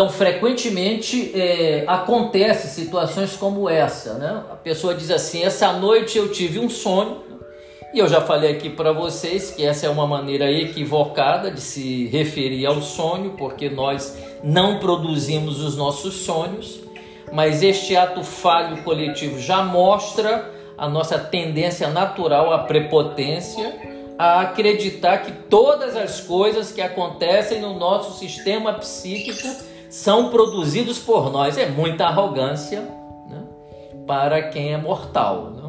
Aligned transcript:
Então, 0.00 0.08
frequentemente 0.08 1.30
é, 1.38 1.84
acontece 1.86 2.68
situações 2.68 3.36
como 3.36 3.68
essa, 3.68 4.14
né? 4.14 4.44
A 4.50 4.56
pessoa 4.56 4.94
diz 4.94 5.10
assim: 5.10 5.44
essa 5.44 5.74
noite 5.74 6.16
eu 6.16 6.32
tive 6.32 6.58
um 6.58 6.70
sonho, 6.70 7.18
e 7.92 7.98
eu 7.98 8.08
já 8.08 8.22
falei 8.22 8.50
aqui 8.52 8.70
para 8.70 8.92
vocês 8.92 9.50
que 9.50 9.62
essa 9.62 9.84
é 9.84 9.90
uma 9.90 10.06
maneira 10.06 10.50
equivocada 10.50 11.50
de 11.50 11.60
se 11.60 12.06
referir 12.06 12.64
ao 12.64 12.80
sonho, 12.80 13.34
porque 13.36 13.68
nós 13.68 14.16
não 14.42 14.78
produzimos 14.78 15.62
os 15.62 15.76
nossos 15.76 16.14
sonhos, 16.14 16.80
mas 17.30 17.62
este 17.62 17.94
ato 17.94 18.24
falho 18.24 18.82
coletivo 18.82 19.38
já 19.38 19.62
mostra 19.62 20.50
a 20.78 20.88
nossa 20.88 21.18
tendência 21.18 21.90
natural 21.90 22.50
à 22.54 22.60
prepotência, 22.60 23.76
a 24.18 24.40
acreditar 24.40 25.18
que 25.18 25.32
todas 25.50 25.94
as 25.94 26.22
coisas 26.22 26.72
que 26.72 26.80
acontecem 26.80 27.60
no 27.60 27.78
nosso 27.78 28.18
sistema 28.18 28.72
psíquico 28.72 29.68
são 29.90 30.30
produzidos 30.30 30.98
por 30.98 31.30
nós. 31.30 31.58
É 31.58 31.68
muita 31.68 32.06
arrogância 32.06 32.80
né, 33.28 33.42
para 34.06 34.40
quem 34.48 34.72
é 34.72 34.78
mortal. 34.78 35.50
Né? 35.50 35.60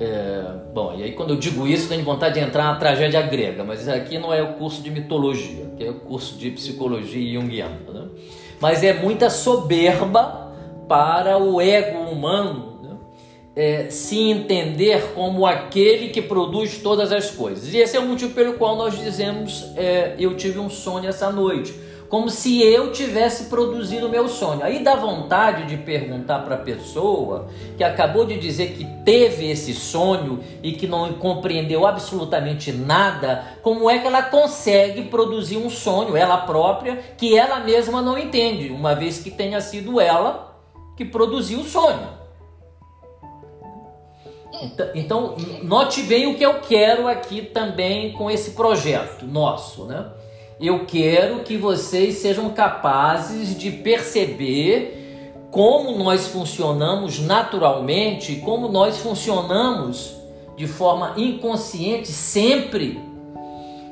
É, 0.00 0.44
bom, 0.72 0.94
e 0.96 1.02
aí 1.02 1.12
quando 1.12 1.30
eu 1.30 1.36
digo 1.36 1.66
isso, 1.66 1.88
tenho 1.88 2.02
vontade 2.04 2.34
de 2.34 2.40
entrar 2.40 2.64
na 2.64 2.76
tragédia 2.76 3.20
grega, 3.22 3.62
mas 3.62 3.88
aqui 3.88 4.18
não 4.18 4.32
é 4.32 4.42
o 4.42 4.54
curso 4.54 4.82
de 4.82 4.90
mitologia, 4.90 5.66
aqui 5.72 5.84
é 5.84 5.90
o 5.90 6.00
curso 6.00 6.36
de 6.38 6.50
psicologia 6.50 7.40
junguiana. 7.40 7.78
Né? 7.92 8.08
Mas 8.60 8.82
é 8.82 8.92
muita 8.92 9.28
soberba 9.28 10.52
para 10.88 11.38
o 11.38 11.60
ego 11.60 11.98
humano 12.10 12.73
é, 13.56 13.88
se 13.88 14.18
entender 14.30 15.12
como 15.14 15.46
aquele 15.46 16.08
que 16.08 16.20
produz 16.20 16.78
todas 16.78 17.12
as 17.12 17.30
coisas. 17.30 17.72
E 17.72 17.78
esse 17.78 17.96
é 17.96 18.00
o 18.00 18.06
motivo 18.06 18.34
pelo 18.34 18.54
qual 18.54 18.76
nós 18.76 18.98
dizemos: 18.98 19.72
é, 19.76 20.14
Eu 20.18 20.36
tive 20.36 20.58
um 20.58 20.70
sonho 20.70 21.08
essa 21.08 21.30
noite. 21.30 21.74
Como 22.08 22.30
se 22.30 22.62
eu 22.62 22.92
tivesse 22.92 23.46
produzido 23.46 24.06
o 24.06 24.10
meu 24.10 24.28
sonho. 24.28 24.62
Aí 24.62 24.84
dá 24.84 24.94
vontade 24.94 25.66
de 25.66 25.76
perguntar 25.76 26.40
para 26.40 26.54
a 26.54 26.58
pessoa 26.58 27.48
que 27.76 27.82
acabou 27.82 28.24
de 28.24 28.38
dizer 28.38 28.72
que 28.74 28.84
teve 29.04 29.50
esse 29.50 29.74
sonho 29.74 30.38
e 30.62 30.72
que 30.72 30.86
não 30.86 31.14
compreendeu 31.14 31.84
absolutamente 31.84 32.70
nada, 32.70 33.58
como 33.62 33.90
é 33.90 33.98
que 33.98 34.06
ela 34.06 34.22
consegue 34.22 35.04
produzir 35.04 35.56
um 35.56 35.68
sonho, 35.68 36.16
ela 36.16 36.36
própria, 36.38 36.96
que 37.16 37.36
ela 37.36 37.58
mesma 37.60 38.00
não 38.00 38.16
entende, 38.16 38.70
uma 38.70 38.94
vez 38.94 39.18
que 39.18 39.30
tenha 39.30 39.60
sido 39.60 40.00
ela 40.00 40.56
que 40.96 41.04
produziu 41.04 41.60
o 41.60 41.64
sonho. 41.64 42.23
Então, 44.62 44.86
então, 44.94 45.36
note 45.62 46.02
bem 46.02 46.26
o 46.26 46.36
que 46.36 46.44
eu 46.44 46.60
quero 46.60 47.08
aqui 47.08 47.42
também 47.42 48.12
com 48.12 48.30
esse 48.30 48.52
projeto 48.52 49.26
nosso, 49.26 49.84
né? 49.84 50.06
Eu 50.60 50.86
quero 50.86 51.40
que 51.40 51.56
vocês 51.56 52.18
sejam 52.18 52.50
capazes 52.50 53.58
de 53.58 53.70
perceber 53.70 55.46
como 55.50 55.96
nós 55.98 56.28
funcionamos 56.28 57.18
naturalmente, 57.18 58.36
como 58.36 58.68
nós 58.68 58.98
funcionamos 58.98 60.16
de 60.56 60.66
forma 60.66 61.14
inconsciente, 61.16 62.08
sempre 62.08 63.00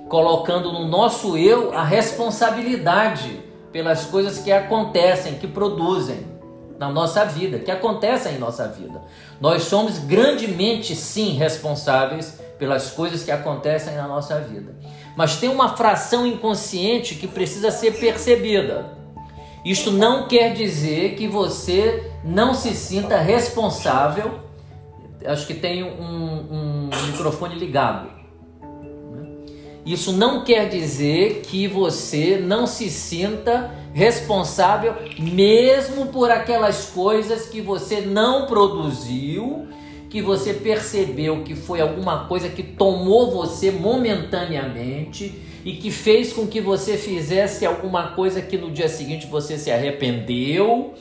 colocando 0.09 0.73
no 0.73 0.87
nosso 0.87 1.37
eu 1.37 1.73
a 1.73 1.83
responsabilidade 1.83 3.41
pelas 3.73 4.05
coisas 4.05 4.39
que 4.39 4.53
acontecem, 4.53 5.35
que 5.35 5.47
produzem 5.49 6.32
na 6.83 6.91
nossa 6.91 7.25
vida, 7.25 7.61
que 7.61 7.71
acontecem 7.71 8.35
em 8.35 8.39
nossa 8.39 8.67
vida. 8.67 9.01
Nós 9.41 9.63
somos 9.63 9.99
grandemente, 9.99 10.97
sim, 10.97 11.35
responsáveis 11.35 12.41
pelas 12.59 12.91
coisas 12.91 13.23
que 13.23 13.31
acontecem 13.31 13.95
na 13.95 14.09
nossa 14.09 14.41
vida. 14.41 14.75
Mas 15.17 15.37
tem 15.37 15.49
uma 15.49 15.77
fração 15.77 16.27
inconsciente 16.27 17.15
que 17.15 17.29
precisa 17.29 17.71
ser 17.71 17.93
percebida. 18.01 18.98
Isto 19.65 19.92
não 19.92 20.27
quer 20.27 20.55
dizer 20.55 21.15
que 21.15 21.29
você 21.29 22.11
não 22.25 22.53
se 22.53 22.75
sinta 22.75 23.17
responsável. 23.19 24.41
Acho 25.25 25.47
que 25.47 25.55
tem 25.55 25.85
um, 25.85 26.89
um 26.91 26.91
microfone 27.07 27.55
ligado. 27.55 28.09
Isso 29.85 30.13
não 30.13 30.45
quer 30.45 30.69
dizer 30.69 31.43
que 31.43 31.67
você 31.67 32.39
não 32.39 32.67
se 32.67 32.89
sinta 32.89 33.70
responsável 33.93 34.95
mesmo 35.19 36.07
por 36.07 36.31
aquelas 36.31 36.87
coisas 36.87 37.47
que 37.47 37.61
você 37.61 38.01
não 38.01 38.47
produziu, 38.47 39.69
que 40.09 40.23
você 40.23 40.55
percebeu 40.55 41.42
que 41.42 41.55
foi 41.55 41.81
alguma 41.81 42.27
coisa 42.27 42.48
que 42.48 42.63
tomou 42.63 43.33
você 43.33 43.71
momentaneamente 43.71 45.35
e 45.65 45.73
que 45.75 45.91
fez 45.91 46.33
com 46.33 46.47
que 46.47 46.61
você 46.61 46.97
fizesse 46.97 47.67
alguma 47.67 48.13
coisa 48.13 48.41
que 48.41 48.57
no 48.57 48.71
dia 48.71 48.89
seguinte 48.89 49.27
você 49.27 49.59
se 49.59 49.71
arrependeu 49.71 50.95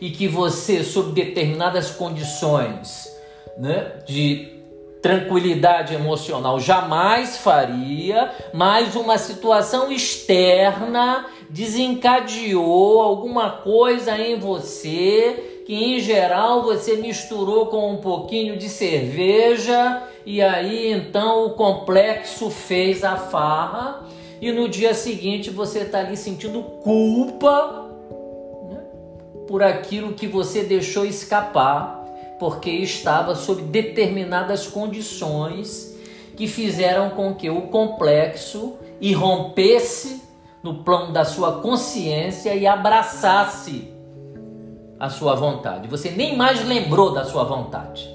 e 0.00 0.10
que 0.10 0.28
você, 0.28 0.84
sob 0.84 1.12
determinadas 1.12 1.90
condições 1.90 3.08
né, 3.56 3.92
de 4.06 4.55
tranquilidade 5.06 5.94
emocional, 5.94 6.58
jamais 6.58 7.36
faria, 7.36 8.32
mas 8.52 8.96
uma 8.96 9.16
situação 9.16 9.92
externa 9.92 11.26
desencadeou 11.48 13.00
alguma 13.00 13.50
coisa 13.50 14.18
em 14.18 14.36
você 14.36 15.62
que 15.64 15.74
em 15.74 16.00
geral 16.00 16.64
você 16.64 16.96
misturou 16.96 17.66
com 17.66 17.92
um 17.92 17.98
pouquinho 17.98 18.56
de 18.56 18.68
cerveja 18.68 20.02
e 20.24 20.42
aí 20.42 20.92
então 20.92 21.46
o 21.46 21.50
complexo 21.50 22.50
fez 22.50 23.04
a 23.04 23.14
farra 23.14 24.04
e 24.40 24.50
no 24.50 24.68
dia 24.68 24.92
seguinte 24.92 25.50
você 25.50 25.80
está 25.80 26.00
ali 26.00 26.16
sentindo 26.16 26.62
culpa 26.82 27.88
né, 28.68 28.80
por 29.46 29.62
aquilo 29.62 30.14
que 30.14 30.26
você 30.26 30.64
deixou 30.64 31.04
escapar 31.04 32.05
porque 32.38 32.70
estava 32.70 33.34
sob 33.34 33.62
determinadas 33.62 34.66
condições 34.66 35.96
que 36.36 36.46
fizeram 36.46 37.10
com 37.10 37.34
que 37.34 37.48
o 37.48 37.62
complexo 37.62 38.74
irrompesse 39.00 40.22
no 40.62 40.82
plano 40.82 41.12
da 41.12 41.24
sua 41.24 41.60
consciência 41.60 42.54
e 42.54 42.66
abraçasse 42.66 43.92
a 44.98 45.08
sua 45.08 45.34
vontade. 45.34 45.88
Você 45.88 46.10
nem 46.10 46.36
mais 46.36 46.64
lembrou 46.64 47.12
da 47.12 47.24
sua 47.24 47.44
vontade. 47.44 48.08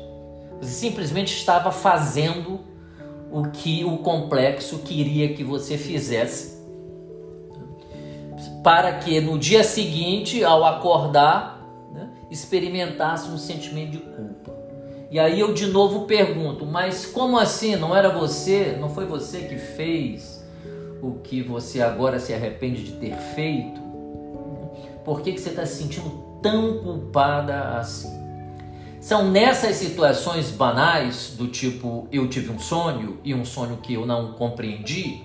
Você 0.60 0.72
simplesmente 0.72 1.36
estava 1.36 1.72
fazendo 1.72 2.60
o 3.31 3.50
que 3.50 3.84
o 3.86 3.98
complexo 4.00 4.80
queria 4.80 5.34
que 5.34 5.44
você 5.44 5.78
fizesse. 5.78 6.62
Para 8.64 8.94
que 8.94 9.20
no 9.22 9.40
dia 9.40 9.64
seguinte, 9.64 10.44
ao 10.44 10.64
acordar, 10.66 11.61
experimentasse 12.31 13.30
um 13.30 13.38
sentimento 13.38 13.92
de 13.92 14.00
culpa. 14.00 14.52
E 15.12 15.19
aí 15.19 15.40
eu 15.40 15.53
de 15.53 15.68
novo 15.68 16.06
pergunto: 16.06 16.66
mas 16.66 17.06
como 17.06 17.38
assim? 17.38 17.75
Não 17.75 17.96
era 17.96 18.09
você? 18.09 18.78
Não 18.80 18.90
foi 18.90 19.06
você 19.06 19.42
que 19.42 19.58
fez? 19.58 20.42
o 21.02 21.16
que 21.24 21.42
você 21.42 21.81
agora 21.81 22.19
se 22.19 22.34
arrepende 22.34 22.84
de 22.84 22.92
ter 22.94 23.16
feito? 23.16 23.81
Por 25.03 25.22
que, 25.22 25.34
que 25.34 25.42
você 25.42 25.50
está 25.50 25.66
se 25.66 25.81
sentindo 25.81 26.40
tão 26.42 26.78
culpada 26.78 27.78
assim? 27.78 28.22
São 29.00 29.31
nessas 29.31 29.78
situações 29.78 30.52
banais, 30.52 31.34
do 31.36 31.48
tipo 31.48 32.08
eu 32.12 32.28
tive 32.30 32.52
um 32.52 32.59
sonho 32.59 33.19
e 33.24 33.34
um 33.34 33.44
sonho 33.44 33.78
que 33.78 33.96
eu 33.96 34.06
não 34.06 34.34
compreendi, 34.34 35.24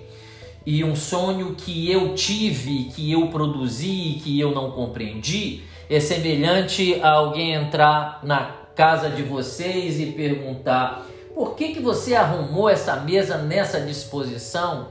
e 0.65 0.83
um 0.83 0.95
sonho 0.95 1.53
que 1.55 1.89
eu 1.89 2.15
tive, 2.15 2.85
que 2.85 3.11
eu 3.11 3.27
produzi, 3.27 4.19
que 4.23 4.37
eu 4.39 4.51
não 4.51 4.71
compreendi, 4.71 5.61
é 5.89 5.99
semelhante 5.99 6.99
a 7.01 7.11
alguém 7.11 7.53
entrar 7.53 8.19
na 8.23 8.51
casa 8.75 9.09
de 9.09 9.23
vocês 9.23 9.99
e 9.99 10.07
perguntar: 10.07 11.05
por 11.33 11.55
que, 11.55 11.73
que 11.73 11.79
você 11.79 12.15
arrumou 12.15 12.69
essa 12.69 12.95
mesa 12.97 13.37
nessa 13.37 13.79
disposição? 13.81 14.87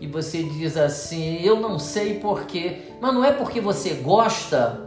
e 0.00 0.06
você 0.06 0.42
diz 0.42 0.76
assim: 0.76 1.40
Eu 1.42 1.60
não 1.60 1.78
sei 1.78 2.18
porquê, 2.18 2.78
mas 3.00 3.14
não 3.14 3.24
é 3.24 3.32
porque 3.32 3.60
você 3.60 3.94
gosta, 3.94 4.80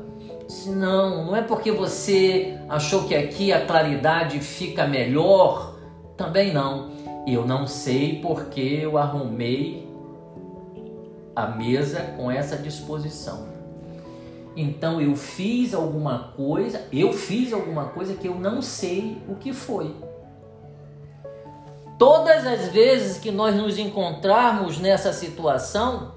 não, 0.67 1.25
não 1.25 1.35
é 1.35 1.41
porque 1.41 1.71
você 1.71 2.57
achou 2.69 3.03
que 3.07 3.15
aqui 3.15 3.51
a 3.51 3.65
claridade 3.65 4.39
fica 4.39 4.87
melhor, 4.87 5.75
também 6.15 6.53
não. 6.53 6.91
Eu 7.27 7.45
não 7.45 7.67
sei 7.67 8.19
porque 8.19 8.79
eu 8.81 8.97
arrumei 8.97 9.87
a 11.35 11.47
mesa 11.47 12.01
com 12.17 12.31
essa 12.31 12.57
disposição. 12.57 13.50
Então 14.55 14.99
eu 14.99 15.15
fiz 15.15 15.73
alguma 15.73 16.33
coisa, 16.35 16.85
eu 16.91 17.13
fiz 17.13 17.53
alguma 17.53 17.85
coisa 17.85 18.15
que 18.15 18.27
eu 18.27 18.35
não 18.35 18.61
sei 18.61 19.21
o 19.27 19.35
que 19.35 19.53
foi. 19.53 19.95
Todas 21.97 22.45
as 22.45 22.69
vezes 22.69 23.17
que 23.17 23.31
nós 23.31 23.55
nos 23.55 23.77
encontrarmos 23.77 24.79
nessa 24.79 25.13
situação, 25.13 26.13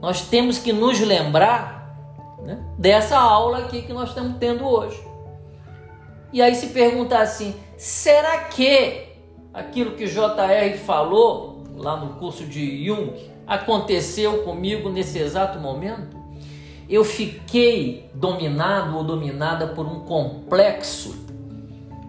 nós 0.00 0.28
temos 0.28 0.58
que 0.58 0.72
nos 0.72 1.00
lembrar 1.00 1.96
né, 2.42 2.64
dessa 2.78 3.18
aula 3.18 3.58
aqui 3.58 3.82
que 3.82 3.92
nós 3.92 4.10
estamos 4.10 4.36
tendo 4.38 4.66
hoje. 4.66 5.02
E 6.32 6.40
aí 6.40 6.54
se 6.54 6.68
perguntar 6.68 7.22
assim: 7.22 7.54
será 7.76 8.44
que 8.44 9.08
aquilo 9.52 9.92
que 9.92 10.06
JR 10.06 10.78
falou 10.84 11.64
lá 11.76 11.96
no 11.96 12.14
curso 12.14 12.44
de 12.44 12.84
Jung, 12.84 13.12
aconteceu 13.46 14.42
comigo 14.44 14.88
nesse 14.88 15.18
exato 15.18 15.58
momento? 15.58 16.23
Eu 16.88 17.04
fiquei 17.04 18.08
dominado 18.14 18.96
ou 18.96 19.04
dominada 19.04 19.68
por 19.68 19.86
um 19.86 20.00
complexo 20.00 21.24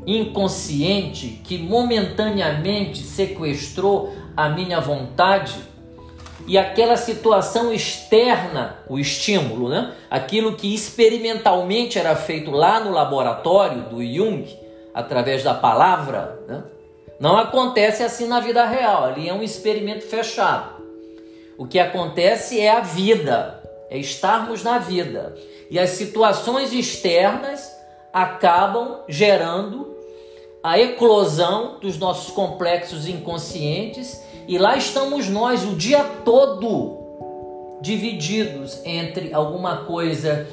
inconsciente 0.06 1.42
que 1.44 1.58
momentaneamente 1.58 3.02
sequestrou 3.02 4.14
a 4.36 4.50
minha 4.50 4.80
vontade 4.80 5.56
e 6.48 6.58
aquela 6.58 6.96
situação 6.96 7.74
externa, 7.74 8.78
o 8.88 9.00
estímulo, 9.00 9.68
né? 9.68 9.94
aquilo 10.10 10.56
que 10.56 10.76
experimentalmente 10.76 11.98
era 11.98 12.16
feito 12.16 12.52
lá 12.52 12.80
no 12.80 12.92
laboratório 12.92 13.84
do 13.84 14.04
Jung, 14.06 14.46
através 14.94 15.44
da 15.44 15.56
palavra, 15.56 16.40
né? 16.48 16.64
não 17.20 17.36
acontece 17.38 18.04
assim 18.04 18.28
na 18.28 18.40
vida 18.40 18.64
real, 18.66 19.06
ali 19.06 19.28
é 19.28 19.34
um 19.34 19.42
experimento 19.42 20.06
fechado. 20.06 20.76
O 21.58 21.66
que 21.66 21.80
acontece 21.80 22.60
é 22.60 22.70
a 22.70 22.82
vida, 22.82 23.64
é 23.90 23.98
estarmos 23.98 24.64
na 24.64 24.80
vida. 24.80 25.36
E 25.70 25.80
as 25.80 25.92
situações 25.92 26.74
externas 26.74 27.72
acabam 28.12 29.00
gerando 29.08 29.96
a 30.64 30.80
eclosão 30.80 31.80
dos 31.80 31.98
nossos 31.98 32.34
complexos 32.34 33.08
inconscientes 33.08 34.20
e 34.48 34.58
lá 34.58 34.76
estamos 34.78 35.30
nós 35.30 35.64
o 35.64 35.76
dia 35.76 36.04
todo 36.24 37.04
divididos 37.82 38.82
entre 38.84 39.34
alguma 39.34 39.86
coisa 39.86 40.48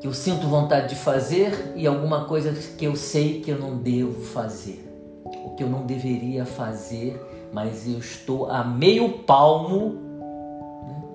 que 0.00 0.06
eu 0.06 0.12
sinto 0.12 0.46
vontade 0.48 0.90
de 0.90 0.96
fazer 0.96 1.72
e 1.76 1.86
alguma 1.86 2.24
coisa 2.26 2.52
que 2.76 2.84
eu 2.84 2.94
sei 2.94 3.40
que 3.40 3.50
eu 3.50 3.58
não 3.58 3.78
devo 3.78 4.22
fazer, 4.22 4.84
o 5.24 5.54
que 5.54 5.62
eu 5.62 5.68
não 5.68 5.86
deveria 5.86 6.44
fazer, 6.44 7.18
mas 7.52 7.88
eu 7.88 7.98
estou 7.98 8.50
a 8.50 8.62
meio 8.62 9.20
palmo 9.20 10.03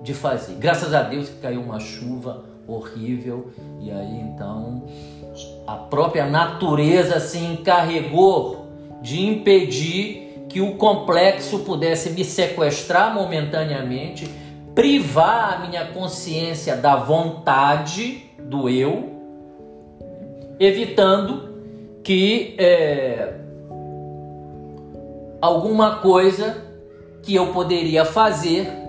de 0.02 0.14
fazer. 0.14 0.54
Graças 0.54 0.94
a 0.94 1.02
Deus 1.02 1.28
que 1.28 1.36
caiu 1.36 1.60
uma 1.60 1.78
chuva 1.78 2.44
horrível 2.66 3.50
e 3.80 3.90
aí 3.90 4.20
então 4.20 4.84
a 5.66 5.74
própria 5.74 6.26
natureza 6.26 7.18
se 7.20 7.38
encarregou 7.38 8.66
de 9.02 9.24
impedir 9.24 10.46
que 10.48 10.60
o 10.60 10.74
complexo 10.74 11.60
pudesse 11.60 12.10
me 12.10 12.24
sequestrar 12.24 13.14
momentaneamente, 13.14 14.28
privar 14.74 15.54
a 15.54 15.66
minha 15.66 15.86
consciência 15.86 16.76
da 16.76 16.96
vontade 16.96 18.24
do 18.38 18.68
eu, 18.68 19.10
evitando 20.58 21.50
que 22.02 22.56
é, 22.58 23.34
alguma 25.40 25.96
coisa 25.96 26.64
que 27.22 27.34
eu 27.34 27.52
poderia 27.52 28.04
fazer 28.04 28.79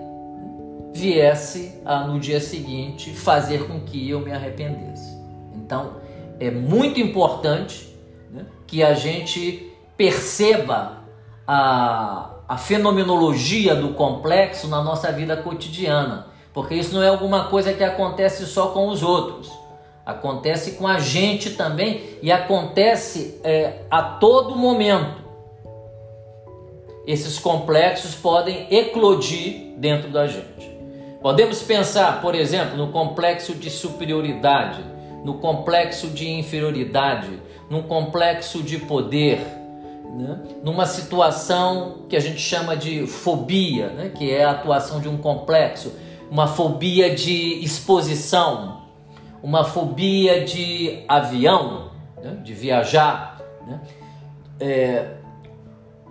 viesse 0.94 1.80
a, 1.84 2.06
no 2.06 2.20
dia 2.20 2.40
seguinte 2.40 3.10
fazer 3.12 3.66
com 3.66 3.80
que 3.80 4.08
eu 4.08 4.20
me 4.20 4.32
arrependesse. 4.32 5.16
Então 5.54 5.96
é 6.38 6.50
muito 6.50 7.00
importante 7.00 7.96
né, 8.30 8.44
que 8.66 8.82
a 8.82 8.94
gente 8.94 9.72
perceba 9.96 11.02
a, 11.46 12.30
a 12.48 12.56
fenomenologia 12.56 13.74
do 13.74 13.94
complexo 13.94 14.68
na 14.68 14.82
nossa 14.82 15.10
vida 15.12 15.36
cotidiana, 15.36 16.26
porque 16.52 16.74
isso 16.74 16.94
não 16.94 17.02
é 17.02 17.08
alguma 17.08 17.44
coisa 17.44 17.72
que 17.72 17.84
acontece 17.84 18.44
só 18.46 18.68
com 18.68 18.88
os 18.88 19.02
outros, 19.02 19.50
acontece 20.04 20.72
com 20.72 20.86
a 20.86 20.98
gente 20.98 21.50
também 21.50 22.18
e 22.20 22.32
acontece 22.32 23.40
é, 23.44 23.82
a 23.90 24.02
todo 24.02 24.56
momento. 24.56 25.22
Esses 27.06 27.38
complexos 27.38 28.14
podem 28.14 28.66
eclodir 28.70 29.74
dentro 29.76 30.10
da 30.10 30.26
gente. 30.26 30.71
Podemos 31.22 31.62
pensar, 31.62 32.20
por 32.20 32.34
exemplo, 32.34 32.76
no 32.76 32.90
complexo 32.90 33.54
de 33.54 33.70
superioridade, 33.70 34.84
no 35.24 35.34
complexo 35.34 36.08
de 36.08 36.28
inferioridade, 36.28 37.40
no 37.70 37.84
complexo 37.84 38.62
de 38.62 38.78
poder 38.78 39.40
né, 40.12 40.38
numa 40.62 40.84
situação 40.84 42.04
que 42.08 42.16
a 42.16 42.20
gente 42.20 42.38
chama 42.38 42.76
de 42.76 43.06
fobia, 43.06 43.88
né, 43.88 44.10
que 44.10 44.30
é 44.30 44.44
a 44.44 44.50
atuação 44.50 45.00
de 45.00 45.08
um 45.08 45.16
complexo, 45.16 45.92
uma 46.30 46.46
fobia 46.46 47.14
de 47.14 47.64
exposição, 47.64 48.82
uma 49.42 49.64
fobia 49.64 50.44
de 50.44 51.04
avião, 51.08 51.92
né, 52.22 52.36
de 52.42 52.52
viajar. 52.52 53.40
Né, 53.66 53.80
é, 54.60 55.21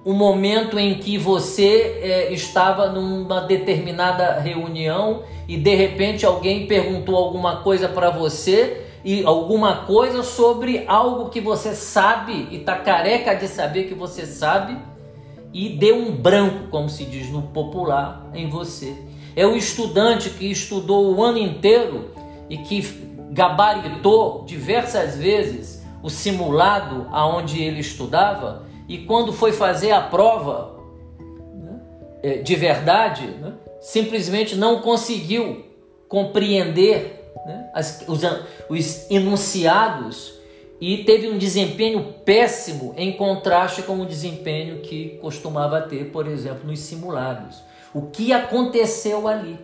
um 0.06 0.14
momento 0.14 0.80
em 0.80 0.96
que 0.96 1.18
você 1.18 2.00
é, 2.02 2.34
estava 2.34 2.90
numa 2.90 3.42
determinada 3.42 4.40
reunião 4.40 5.24
e 5.48 5.58
de 5.58 5.76
repente 5.76 6.26
alguém 6.26 6.66
perguntou 6.66 7.16
alguma 7.16 7.58
coisa 7.58 7.88
para 7.88 8.10
você 8.10 8.86
e 9.06 9.24
alguma 9.24 9.86
coisa 9.86 10.24
sobre 10.24 10.84
algo 10.88 11.30
que 11.30 11.40
você 11.40 11.76
sabe 11.76 12.48
e 12.52 12.58
está 12.58 12.76
careca 12.78 13.36
de 13.36 13.48
saber 13.48 13.84
que 13.84 13.94
você 13.94 14.26
sabe 14.26 14.78
e 15.54 15.70
deu 15.70 15.98
um 15.98 16.12
branco, 16.12 16.70
como 16.70 16.90
se 16.90 17.04
diz 17.06 17.30
no 17.30 17.42
popular, 17.44 18.30
em 18.34 18.50
você. 18.50 18.96
É 19.36 19.46
o 19.46 19.56
estudante 19.56 20.30
que 20.32 20.50
estudou 20.50 21.14
o 21.14 21.24
ano 21.24 21.38
inteiro 21.38 22.12
e 22.50 22.58
que 22.58 22.82
gabaritou 23.32 24.44
diversas 24.46 25.16
vezes 25.18 25.84
o 26.02 26.10
simulado 26.10 27.08
aonde 27.12 27.62
ele 27.62 27.80
estudava 27.80 28.64
e 28.92 28.98
quando 29.06 29.32
foi 29.32 29.54
fazer 29.54 29.92
a 29.92 30.02
prova 30.02 30.78
né, 31.18 31.80
é, 32.22 32.38
de 32.40 32.56
verdade, 32.58 33.26
né, 33.26 33.54
simplesmente 33.80 34.58
não 34.58 34.82
conseguiu 34.82 35.66
compreender 36.10 37.32
né, 37.46 37.70
as, 37.74 38.04
os, 38.06 38.20
os 38.70 39.10
enunciados 39.10 40.34
e 40.82 41.06
teve 41.06 41.30
um 41.30 41.38
desempenho 41.38 42.16
péssimo 42.26 42.94
em 42.98 43.14
contraste 43.14 43.82
com 43.84 44.02
o 44.02 44.06
desempenho 44.06 44.82
que 44.82 45.18
costumava 45.22 45.80
ter, 45.80 46.12
por 46.12 46.28
exemplo, 46.28 46.68
nos 46.70 46.80
simulados. 46.80 47.64
O 47.94 48.08
que 48.08 48.34
aconteceu 48.34 49.26
ali? 49.26 49.58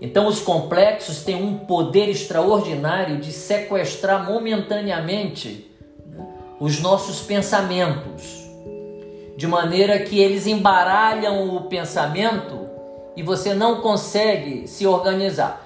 Então, 0.00 0.26
os 0.26 0.40
complexos 0.40 1.22
têm 1.22 1.36
um 1.36 1.58
poder 1.58 2.08
extraordinário 2.08 3.18
de 3.18 3.30
sequestrar 3.30 4.28
momentaneamente 4.28 5.70
os 6.62 6.80
nossos 6.80 7.20
pensamentos, 7.20 8.48
de 9.36 9.48
maneira 9.48 9.98
que 9.98 10.20
eles 10.20 10.46
embaralham 10.46 11.56
o 11.56 11.62
pensamento 11.62 12.68
e 13.16 13.22
você 13.22 13.52
não 13.52 13.80
consegue 13.80 14.68
se 14.68 14.86
organizar. 14.86 15.60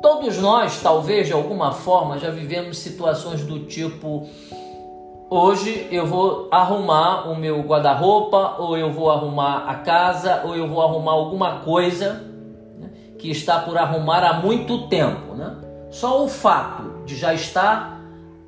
Todos 0.00 0.38
nós, 0.38 0.80
talvez 0.80 1.26
de 1.26 1.34
alguma 1.34 1.70
forma, 1.70 2.18
já 2.18 2.30
vivemos 2.30 2.78
situações 2.78 3.44
do 3.44 3.66
tipo: 3.66 4.26
hoje 5.28 5.86
eu 5.90 6.06
vou 6.06 6.48
arrumar 6.50 7.28
o 7.28 7.36
meu 7.36 7.60
guarda-roupa, 7.60 8.56
ou 8.58 8.74
eu 8.74 8.90
vou 8.90 9.10
arrumar 9.10 9.68
a 9.68 9.74
casa, 9.74 10.44
ou 10.46 10.56
eu 10.56 10.66
vou 10.66 10.80
arrumar 10.80 11.12
alguma 11.12 11.58
coisa 11.58 12.24
né, 12.80 12.88
que 13.18 13.30
está 13.30 13.58
por 13.58 13.76
arrumar 13.76 14.24
há 14.24 14.32
muito 14.32 14.88
tempo. 14.88 15.34
Né? 15.34 15.54
Só 15.90 16.24
o 16.24 16.28
fato 16.28 17.04
de 17.04 17.14
já 17.14 17.34
estar 17.34 17.95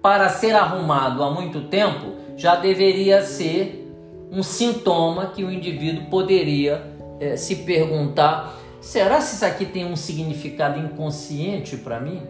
para 0.02 0.28
ser 0.28 0.54
arrumado 0.54 1.22
há 1.22 1.30
muito 1.30 1.62
tempo 1.62 2.16
já 2.36 2.56
deveria 2.56 3.22
ser 3.22 3.86
um 4.30 4.42
sintoma 4.42 5.26
que 5.26 5.42
o 5.42 5.50
indivíduo 5.50 6.06
poderia 6.06 6.82
é, 7.20 7.36
se 7.36 7.56
perguntar 7.56 8.58
Será 8.80 9.20
se 9.20 9.36
isso 9.36 9.44
aqui 9.44 9.66
tem 9.66 9.84
um 9.84 9.96
significado 9.96 10.78
inconsciente 10.78 11.76
para 11.76 12.00
mim? 12.00 12.22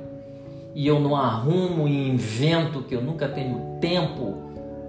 E 0.74 0.86
eu 0.86 0.98
não 0.98 1.14
arrumo 1.14 1.86
e 1.86 2.08
invento 2.08 2.82
que 2.82 2.94
eu 2.94 3.02
nunca 3.02 3.28
tenho 3.28 3.78
tempo, 3.80 4.34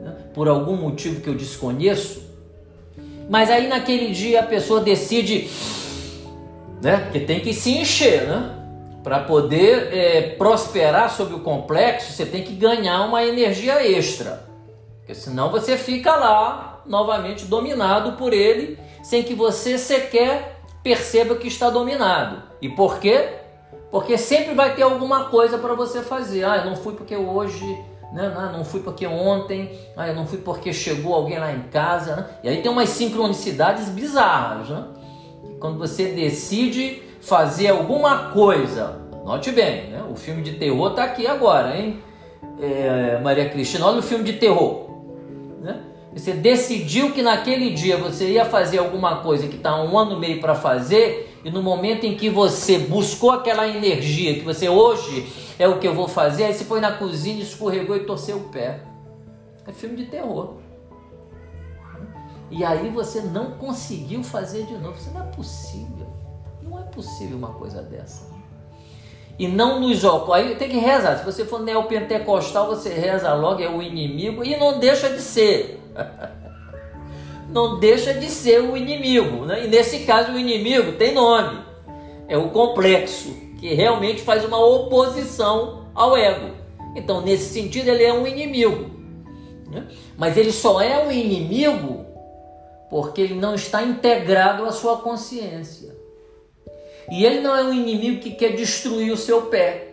né? 0.02 0.16
por 0.34 0.48
algum 0.48 0.76
motivo 0.78 1.22
que 1.22 1.28
eu 1.28 1.36
desconheço? 1.36 2.28
Mas 3.30 3.50
aí 3.50 3.68
naquele 3.68 4.12
dia 4.12 4.40
a 4.40 4.44
pessoa 4.44 4.82
decide, 4.82 5.50
né? 6.82 7.10
Que 7.12 7.20
tem 7.20 7.40
que 7.40 7.54
se 7.54 7.72
encher, 7.78 8.28
né? 8.28 8.56
Para 9.10 9.22
poder 9.22 9.92
é, 9.92 10.22
prosperar 10.38 11.10
sobre 11.10 11.34
o 11.34 11.39
complexo, 11.39 12.13
você 12.13 12.28
tem 12.28 12.44
que 12.44 12.54
ganhar 12.54 13.01
uma 13.08 13.24
energia 13.24 13.84
extra. 13.84 14.48
Porque 15.00 15.16
senão 15.16 15.50
você 15.50 15.75
fica 15.78 16.16
lá 16.16 16.84
novamente 16.86 17.46
dominado 17.46 18.12
por 18.18 18.34
ele, 18.34 18.78
sem 19.01 19.24
que 19.24 19.34
você 19.34 19.80
sequer 19.80 20.62
perceba 20.84 21.34
que 21.34 21.48
está 21.48 21.72
dominado. 21.72 22.44
E 22.62 22.70
por 22.70 23.00
quê? 23.00 23.30
Porque 23.89 24.16
sempre 24.16 24.54
vai 24.54 24.75
ter 24.75 24.84
alguma 24.84 25.24
coisa 25.24 25.58
para 25.58 25.74
você 25.74 26.04
fazer. 26.04 26.44
Ah, 26.44 26.58
eu 26.58 26.66
não 26.66 26.75
fui 26.75 26.94
porque 26.94 27.16
hoje, 27.16 27.66
né? 28.13 28.32
Não, 28.36 28.60
não 28.60 28.63
fui 28.63 28.82
porque 28.82 29.08
ontem, 29.08 29.72
ah, 29.98 30.08
eu 30.08 30.13
não 30.13 30.28
fui 30.28 30.38
porque 30.38 30.72
chegou 30.72 31.16
alguém 31.16 31.39
lá 31.39 31.51
em 31.51 31.63
casa. 31.63 32.16
Né? 32.16 32.25
E 32.44 32.50
aí 32.50 32.62
tem 32.62 32.72
umas 32.72 32.89
sincronicidades 32.89 33.89
bizarras. 33.89 34.70
Né? 34.70 34.84
Quando 35.60 35.80
você 35.80 36.10
decide 36.12 37.01
fazer 37.22 37.70
alguma 37.70 38.30
coisa, 38.30 38.99
note 39.30 39.52
bem, 39.52 39.92
né? 39.92 40.04
o 40.10 40.16
filme 40.16 40.42
de 40.42 40.54
terror 40.54 40.90
está 40.90 41.04
aqui 41.04 41.28
agora, 41.28 41.78
hein? 41.78 42.02
É, 42.60 43.20
Maria 43.20 43.48
Cristina, 43.48 43.86
olha 43.86 44.00
o 44.00 44.02
filme 44.02 44.24
de 44.24 44.34
terror. 44.34 44.90
Né? 45.62 45.84
Você 46.16 46.34
decidiu 46.34 47.12
que 47.12 47.22
naquele 47.22 47.70
dia 47.70 47.96
você 47.96 48.32
ia 48.32 48.44
fazer 48.44 48.80
alguma 48.80 49.18
coisa 49.18 49.48
que 49.48 49.58
está 49.58 49.80
um 49.80 49.96
ano 49.96 50.14
e 50.14 50.20
meio 50.20 50.42
para 50.42 50.56
fazer, 50.56 51.38
e 51.46 51.52
no 51.52 51.62
momento 51.62 52.08
em 52.08 52.18
que 52.18 52.28
você 52.28 52.80
buscou 52.80 53.30
aquela 53.30 53.68
energia, 53.68 54.34
que 54.34 54.42
você 54.42 54.68
hoje 54.68 55.32
é 55.60 55.68
o 55.68 55.78
que 55.78 55.88
eu 55.88 55.94
vou 55.94 56.08
fazer, 56.08 56.46
aí 56.46 56.54
você 56.54 56.66
foi 56.66 56.82
na 56.82 56.94
cozinha, 56.94 57.44
escorregou 57.44 57.96
e 57.96 58.06
torceu 58.06 58.38
o 58.38 58.50
pé. 58.50 58.80
É 59.68 59.72
filme 59.72 59.96
de 59.96 60.06
terror. 60.06 60.56
E 62.50 62.66
aí 62.66 62.90
você 62.90 63.22
não 63.22 63.52
conseguiu 63.52 64.24
fazer 64.24 64.66
de 64.66 64.74
novo. 64.74 64.98
Isso 64.98 65.12
não 65.14 65.22
é 65.22 65.28
possível. 65.28 66.08
Não 66.64 66.80
é 66.80 66.84
possível 66.84 67.38
uma 67.38 67.54
coisa 67.54 67.84
dessa. 67.84 68.38
E 69.39 69.48
não 69.48 69.79
nos 69.79 70.03
ocorre. 70.03 70.41
Aí 70.41 70.55
tem 70.55 70.67
que 70.67 70.77
rezar. 70.77 71.17
Se 71.17 71.25
você 71.25 71.46
for 71.46 71.62
neopentecostal, 71.62 72.67
você 72.67 72.89
reza 72.89 73.34
logo, 73.34 73.63
é 73.63 73.69
o 73.69 73.81
inimigo, 73.81 74.43
e 74.43 74.58
não 74.58 74.79
deixa 74.79 75.10
de 75.10 75.22
ser. 75.22 75.79
não 77.50 77.79
deixa 77.79 78.13
de 78.13 78.29
ser 78.29 78.62
o 78.62 78.75
inimigo. 78.75 79.46
Né? 79.46 79.65
E 79.65 79.67
nesse 79.69 80.00
caso, 80.00 80.34
o 80.34 80.38
inimigo 80.38 80.91
tem 80.91 81.13
nome: 81.13 81.58
é 82.27 82.38
o 82.38 82.50
complexo, 82.50 83.34
que 83.60 83.74
realmente 83.74 84.22
faz 84.22 84.43
uma 84.43 84.60
oposição 84.60 85.86
ao 85.96 86.17
ego. 86.17 86.53
Então, 86.96 87.22
nesse 87.22 87.53
sentido, 87.53 87.88
ele 87.88 88.03
é 88.03 88.13
um 88.13 88.27
inimigo. 88.27 88.89
Né? 89.72 89.88
Mas 90.17 90.36
ele 90.36 90.51
só 90.51 90.81
é 90.81 91.05
um 91.05 91.12
inimigo 91.12 92.05
porque 92.89 93.22
ele 93.22 93.36
não 93.36 93.53
está 93.53 93.84
integrado 93.84 94.65
à 94.65 94.72
sua 94.72 94.98
consciência. 94.98 95.96
E 97.12 97.25
ele 97.25 97.42
não 97.42 97.56
é 97.56 97.63
um 97.63 97.74
inimigo 97.74 98.22
que 98.22 98.32
quer 98.32 98.56
destruir 98.56 99.12
o 99.12 99.18
seu 99.18 99.44
pé, 99.44 99.89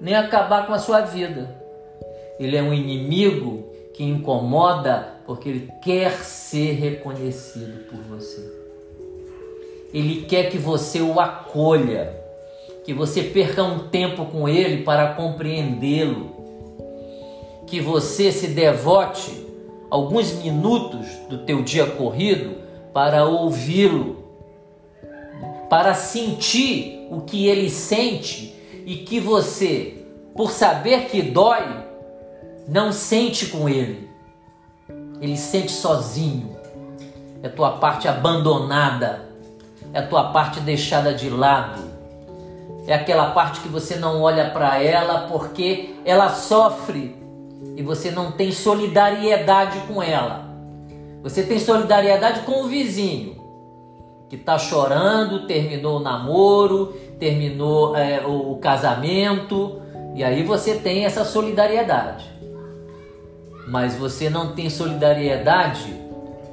nem 0.00 0.14
acabar 0.14 0.66
com 0.66 0.72
a 0.72 0.78
sua 0.78 1.00
vida. 1.00 1.54
Ele 2.38 2.56
é 2.56 2.62
um 2.62 2.74
inimigo 2.74 3.64
que 3.94 4.04
incomoda 4.04 5.16
porque 5.26 5.48
ele 5.48 5.72
quer 5.82 6.12
ser 6.20 6.72
reconhecido 6.72 7.88
por 7.88 7.98
você. 7.98 8.56
Ele 9.92 10.22
quer 10.22 10.50
que 10.50 10.58
você 10.58 11.00
o 11.00 11.18
acolha, 11.18 12.14
que 12.84 12.92
você 12.92 13.22
perca 13.22 13.62
um 13.62 13.88
tempo 13.88 14.26
com 14.26 14.48
ele 14.48 14.84
para 14.84 15.14
compreendê-lo, 15.14 16.36
que 17.66 17.80
você 17.80 18.30
se 18.30 18.48
devote 18.48 19.46
alguns 19.90 20.32
minutos 20.34 21.06
do 21.28 21.38
teu 21.38 21.62
dia 21.62 21.86
corrido 21.86 22.56
para 22.92 23.24
ouvi-lo, 23.24 24.25
para 25.68 25.94
sentir 25.94 27.06
o 27.10 27.20
que 27.20 27.48
ele 27.48 27.70
sente 27.70 28.54
e 28.84 28.96
que 28.96 29.18
você, 29.18 30.06
por 30.34 30.50
saber 30.50 31.06
que 31.06 31.22
dói, 31.22 31.64
não 32.68 32.92
sente 32.92 33.46
com 33.46 33.68
ele. 33.68 34.08
Ele 35.20 35.36
sente 35.36 35.72
sozinho. 35.72 36.56
É 37.42 37.48
tua 37.48 37.72
parte 37.72 38.08
abandonada, 38.08 39.28
é 39.92 40.02
tua 40.02 40.32
parte 40.32 40.60
deixada 40.60 41.14
de 41.14 41.28
lado. 41.30 41.82
É 42.86 42.94
aquela 42.94 43.30
parte 43.30 43.60
que 43.60 43.68
você 43.68 43.96
não 43.96 44.22
olha 44.22 44.50
para 44.50 44.80
ela 44.80 45.26
porque 45.28 45.94
ela 46.04 46.30
sofre 46.30 47.16
e 47.76 47.82
você 47.82 48.10
não 48.10 48.32
tem 48.32 48.52
solidariedade 48.52 49.80
com 49.88 50.02
ela. 50.02 50.44
Você 51.22 51.42
tem 51.42 51.58
solidariedade 51.58 52.40
com 52.40 52.62
o 52.62 52.68
vizinho 52.68 53.35
que 54.28 54.36
está 54.36 54.58
chorando, 54.58 55.46
terminou 55.46 55.98
o 55.98 56.02
namoro, 56.02 56.94
terminou 57.18 57.96
é, 57.96 58.26
o, 58.26 58.52
o 58.52 58.58
casamento, 58.58 59.80
e 60.14 60.24
aí 60.24 60.42
você 60.42 60.76
tem 60.76 61.04
essa 61.04 61.24
solidariedade. 61.24 62.30
Mas 63.68 63.94
você 63.96 64.30
não 64.30 64.54
tem 64.54 64.70
solidariedade 64.70 65.94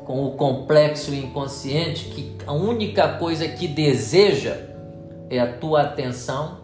com 0.06 0.26
o 0.26 0.32
complexo 0.32 1.14
inconsciente 1.14 2.06
que 2.06 2.36
a 2.46 2.52
única 2.52 3.18
coisa 3.18 3.48
que 3.48 3.68
deseja 3.68 4.58
é 5.30 5.40
a 5.40 5.52
tua 5.54 5.84
atenção 5.84 6.60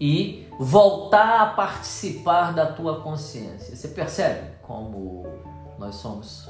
e 0.00 0.46
voltar 0.58 1.40
a 1.40 1.46
participar 1.46 2.52
da 2.52 2.66
tua 2.66 3.00
consciência. 3.00 3.74
Você 3.74 3.88
percebe 3.88 4.40
como 4.62 5.24
nós 5.78 5.96
somos 5.96 6.48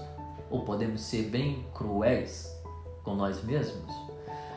ou 0.50 0.60
podemos 0.60 1.00
ser 1.02 1.24
bem 1.24 1.64
cruéis 1.74 2.53
com 3.04 3.14
nós 3.14 3.44
mesmos? 3.44 3.92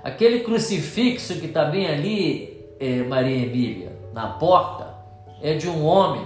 Aquele 0.03 0.39
crucifixo 0.39 1.35
que 1.35 1.47
está 1.47 1.65
bem 1.65 1.85
ali, 1.85 2.65
é, 2.79 3.03
Maria 3.03 3.45
Emília, 3.45 3.99
na 4.13 4.27
porta, 4.27 4.95
é 5.41 5.53
de 5.53 5.67
um 5.67 5.85
homem 5.85 6.25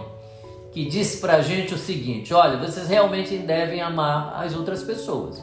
que 0.72 0.86
disse 0.86 1.20
para 1.20 1.38
a 1.38 1.42
gente 1.42 1.74
o 1.74 1.78
seguinte: 1.78 2.34
olha, 2.34 2.58
vocês 2.58 2.88
realmente 2.88 3.38
devem 3.38 3.82
amar 3.82 4.42
as 4.42 4.56
outras 4.56 4.84
pessoas, 4.84 5.42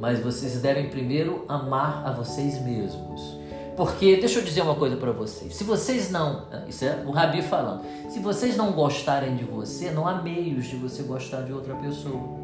mas 0.00 0.18
vocês 0.20 0.60
devem 0.60 0.88
primeiro 0.88 1.44
amar 1.48 2.06
a 2.06 2.10
vocês 2.10 2.60
mesmos. 2.62 3.38
Porque, 3.76 4.16
deixa 4.16 4.38
eu 4.38 4.44
dizer 4.44 4.62
uma 4.62 4.74
coisa 4.74 4.96
para 4.96 5.12
vocês: 5.12 5.54
se 5.54 5.64
vocês 5.64 6.10
não, 6.10 6.46
isso 6.68 6.84
é 6.84 7.02
o 7.06 7.10
Rabi 7.10 7.42
falando, 7.42 7.82
se 8.08 8.18
vocês 8.20 8.56
não 8.56 8.72
gostarem 8.72 9.36
de 9.36 9.44
você, 9.44 9.90
não 9.90 10.06
há 10.06 10.22
meios 10.22 10.66
de 10.66 10.76
você 10.76 11.02
gostar 11.02 11.42
de 11.42 11.52
outra 11.52 11.74
pessoa. 11.74 12.43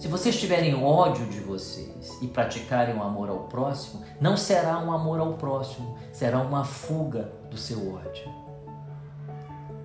Se 0.00 0.08
vocês 0.08 0.40
tiverem 0.40 0.74
ódio 0.82 1.26
de 1.26 1.40
vocês 1.40 2.16
e 2.22 2.26
praticarem 2.26 2.96
o 2.96 3.02
amor 3.02 3.28
ao 3.28 3.40
próximo, 3.40 4.02
não 4.18 4.34
será 4.34 4.78
um 4.78 4.90
amor 4.90 5.20
ao 5.20 5.34
próximo, 5.34 5.94
será 6.10 6.40
uma 6.40 6.64
fuga 6.64 7.30
do 7.50 7.58
seu 7.58 7.96
ódio. 7.96 8.24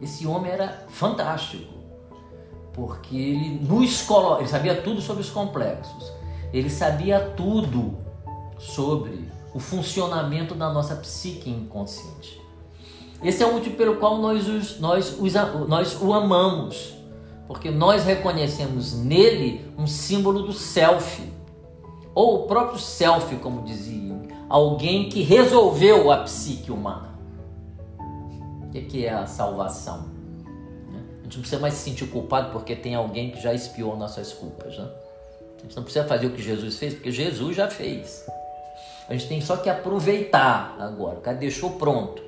Esse 0.01 0.25
homem 0.25 0.53
era 0.53 0.85
fantástico, 0.87 1.73
porque 2.71 3.13
ele 3.13 3.59
nos 3.61 4.03
colo... 4.03 4.39
ele 4.39 4.47
sabia 4.47 4.81
tudo 4.81 5.01
sobre 5.01 5.21
os 5.21 5.29
complexos, 5.29 6.09
ele 6.53 6.69
sabia 6.69 7.19
tudo 7.35 7.97
sobre 8.57 9.29
o 9.53 9.59
funcionamento 9.59 10.55
da 10.55 10.71
nossa 10.71 10.95
psique 10.95 11.49
inconsciente. 11.49 12.41
Esse 13.21 13.43
é 13.43 13.45
o 13.45 13.51
motivo 13.51 13.75
pelo 13.75 13.97
qual 13.97 14.17
nós, 14.19 14.47
os, 14.47 14.79
nós, 14.79 15.19
os, 15.19 15.33
nós 15.67 16.01
o 16.01 16.13
amamos, 16.13 16.94
porque 17.47 17.69
nós 17.69 18.03
reconhecemos 18.03 18.93
nele 18.93 19.65
um 19.77 19.85
símbolo 19.85 20.43
do 20.43 20.53
self, 20.53 21.21
ou 22.13 22.43
o 22.43 22.47
próprio 22.47 22.79
self, 22.79 23.35
como 23.37 23.63
dizia, 23.63 23.95
alguém 24.49 25.09
que 25.09 25.21
resolveu 25.21 26.11
a 26.11 26.17
psique 26.19 26.71
humana. 26.71 27.15
O 28.63 28.69
que 28.69 29.05
é 29.05 29.13
a 29.13 29.25
salvação? 29.25 30.05
A 31.19 31.23
gente 31.23 31.35
não 31.37 31.41
precisa 31.41 31.59
mais 31.59 31.73
se 31.75 31.89
sentir 31.89 32.07
culpado 32.07 32.51
porque 32.51 32.75
tem 32.75 32.93
alguém 32.93 33.31
que 33.31 33.41
já 33.41 33.53
expiou 33.53 33.95
nossas 33.97 34.33
culpas. 34.33 34.77
Né? 34.77 34.87
A 35.57 35.61
gente 35.63 35.75
não 35.75 35.83
precisa 35.83 36.05
fazer 36.05 36.27
o 36.27 36.31
que 36.31 36.41
Jesus 36.41 36.77
fez, 36.77 36.93
porque 36.93 37.11
Jesus 37.11 37.55
já 37.55 37.69
fez. 37.69 38.25
A 39.07 39.13
gente 39.13 39.27
tem 39.27 39.41
só 39.41 39.57
que 39.57 39.69
aproveitar 39.69 40.75
agora. 40.79 41.17
O 41.17 41.21
cara 41.21 41.37
deixou 41.37 41.71
pronto. 41.71 42.21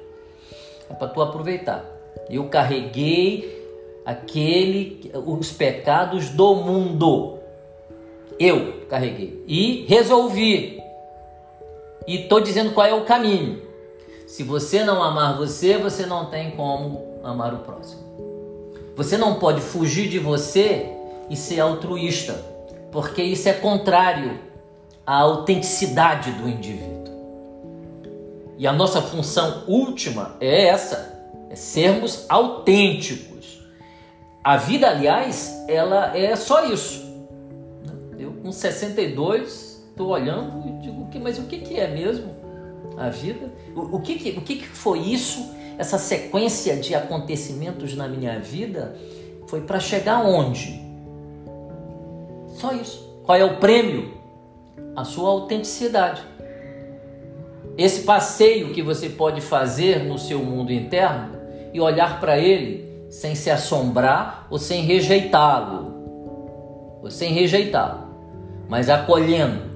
É 0.90 0.94
para 0.94 1.08
tu 1.08 1.22
aproveitar. 1.22 1.84
Eu 2.30 2.50
carreguei 2.50 3.67
aquele 4.08 5.12
os 5.26 5.52
pecados 5.52 6.30
do 6.30 6.56
mundo. 6.56 7.40
Eu 8.40 8.86
carreguei 8.90 9.44
e 9.46 9.86
resolvi. 9.86 10.82
E 12.08 12.22
estou 12.22 12.40
dizendo 12.40 12.72
qual 12.72 12.88
é 12.88 12.94
o 12.94 13.04
caminho. 13.04 13.62
Se 14.26 14.44
você 14.44 14.82
não 14.86 15.04
amar 15.04 15.36
você, 15.36 15.78
você 15.78 16.06
não 16.06 16.28
tem 16.28 16.52
como 16.52 17.20
amar 17.22 17.54
o 17.54 17.58
próximo. 17.58 18.02
Você 18.96 19.18
não 19.18 19.36
pode 19.36 19.60
fugir 19.60 20.08
de 20.08 20.20
você 20.20 20.90
e 21.30 21.36
ser 21.36 21.60
altruísta, 21.60 22.34
porque 22.94 23.22
isso 23.22 23.50
é 23.50 23.54
contrário 23.54 24.40
a 25.06 25.18
autenticidade 25.18 26.32
do 26.32 26.48
indivíduo. 26.48 27.14
E 28.58 28.66
a 28.66 28.72
nossa 28.72 29.02
função 29.02 29.66
última 29.68 30.38
é 30.40 30.68
essa, 30.68 31.14
é 31.50 31.56
sermos 31.58 32.26
autênticos. 32.30 33.27
A 34.48 34.56
vida, 34.56 34.88
aliás, 34.88 35.66
ela 35.68 36.18
é 36.18 36.34
só 36.38 36.72
isso. 36.72 37.06
Eu 38.18 38.32
com 38.32 38.50
62 38.50 39.84
estou 39.90 40.08
olhando 40.08 40.70
e 40.70 40.82
digo, 40.84 41.06
mas 41.22 41.38
o 41.38 41.44
que, 41.44 41.58
que 41.58 41.78
é 41.78 41.90
mesmo 41.90 42.32
a 42.96 43.10
vida? 43.10 43.52
O, 43.76 43.98
o, 43.98 44.02
que, 44.02 44.16
que, 44.16 44.38
o 44.38 44.42
que, 44.42 44.56
que 44.56 44.68
foi 44.68 45.00
isso? 45.00 45.54
Essa 45.78 45.98
sequência 45.98 46.78
de 46.78 46.96
acontecimentos 46.96 47.94
na 47.94 48.08
minha 48.08 48.40
vida 48.40 48.96
foi 49.48 49.60
para 49.60 49.82
chegar 49.82 50.26
onde? 50.26 50.82
Só 52.48 52.72
isso. 52.72 53.22
Qual 53.26 53.38
é 53.38 53.44
o 53.44 53.58
prêmio? 53.58 54.16
a 54.96 55.04
sua 55.04 55.30
autenticidade. 55.30 56.24
Esse 57.78 58.02
passeio 58.02 58.74
que 58.74 58.82
você 58.82 59.10
pode 59.10 59.42
fazer 59.42 60.06
no 60.06 60.18
seu 60.18 60.40
mundo 60.40 60.72
interno 60.72 61.38
e 61.74 61.82
olhar 61.82 62.20
para 62.20 62.40
ele 62.40 62.87
sem 63.10 63.36
se 63.36 63.50
assombrar 63.50 64.48
ou 64.50 64.58
sem 64.58 64.82
rejeitá-lo, 64.82 67.00
ou 67.02 67.10
sem 67.10 67.32
rejeitá-lo, 67.32 68.08
mas 68.70 68.90
acolhendo. 68.90 69.68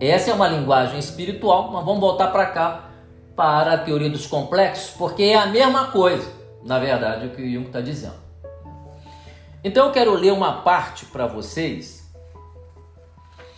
Essa 0.00 0.30
é 0.30 0.34
uma 0.34 0.48
linguagem 0.48 0.98
espiritual, 0.98 1.70
mas 1.72 1.84
vamos 1.84 2.00
voltar 2.00 2.28
para 2.28 2.46
cá 2.46 2.84
para 3.36 3.74
a 3.74 3.78
teoria 3.78 4.10
dos 4.10 4.26
complexos, 4.26 4.90
porque 4.96 5.22
é 5.22 5.36
a 5.36 5.46
mesma 5.46 5.88
coisa, 5.88 6.30
na 6.64 6.78
verdade, 6.78 7.26
o 7.26 7.30
que 7.30 7.42
o 7.42 7.52
Jung 7.52 7.66
está 7.66 7.80
dizendo. 7.80 8.20
Então 9.62 9.86
eu 9.86 9.92
quero 9.92 10.14
ler 10.14 10.32
uma 10.32 10.62
parte 10.62 11.04
para 11.06 11.26
vocês. 11.26 12.10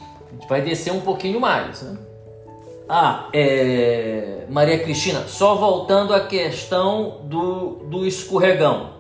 A 0.00 0.32
gente 0.32 0.48
vai 0.48 0.60
descer 0.60 0.92
um 0.92 1.00
pouquinho 1.00 1.40
mais. 1.40 1.82
Né? 1.82 1.98
Ah, 2.88 3.28
é... 3.32 4.44
Maria 4.48 4.78
Cristina, 4.78 5.26
só 5.26 5.54
voltando 5.54 6.12
à 6.12 6.20
questão 6.20 7.20
do, 7.24 7.84
do 7.86 8.06
escorregão. 8.06 8.90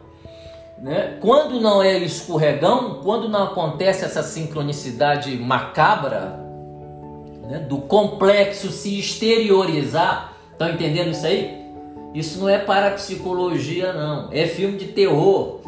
Né? 0.82 1.18
Quando 1.20 1.60
não 1.60 1.82
é 1.82 1.98
escorregão, 1.98 3.00
quando 3.02 3.28
não 3.28 3.44
acontece 3.44 4.04
essa 4.04 4.22
sincronicidade 4.22 5.36
macabra, 5.36 6.40
né? 7.48 7.58
do 7.60 7.78
complexo 7.78 8.70
se 8.70 8.98
exteriorizar, 8.98 10.32
estão 10.50 10.70
entendendo 10.70 11.10
isso 11.10 11.26
aí? 11.26 11.62
Isso 12.14 12.40
não 12.40 12.48
é 12.48 12.58
parapsicologia, 12.58 13.92
não. 13.92 14.28
É 14.32 14.46
filme 14.46 14.76
de 14.76 14.86
terror. 14.86 15.60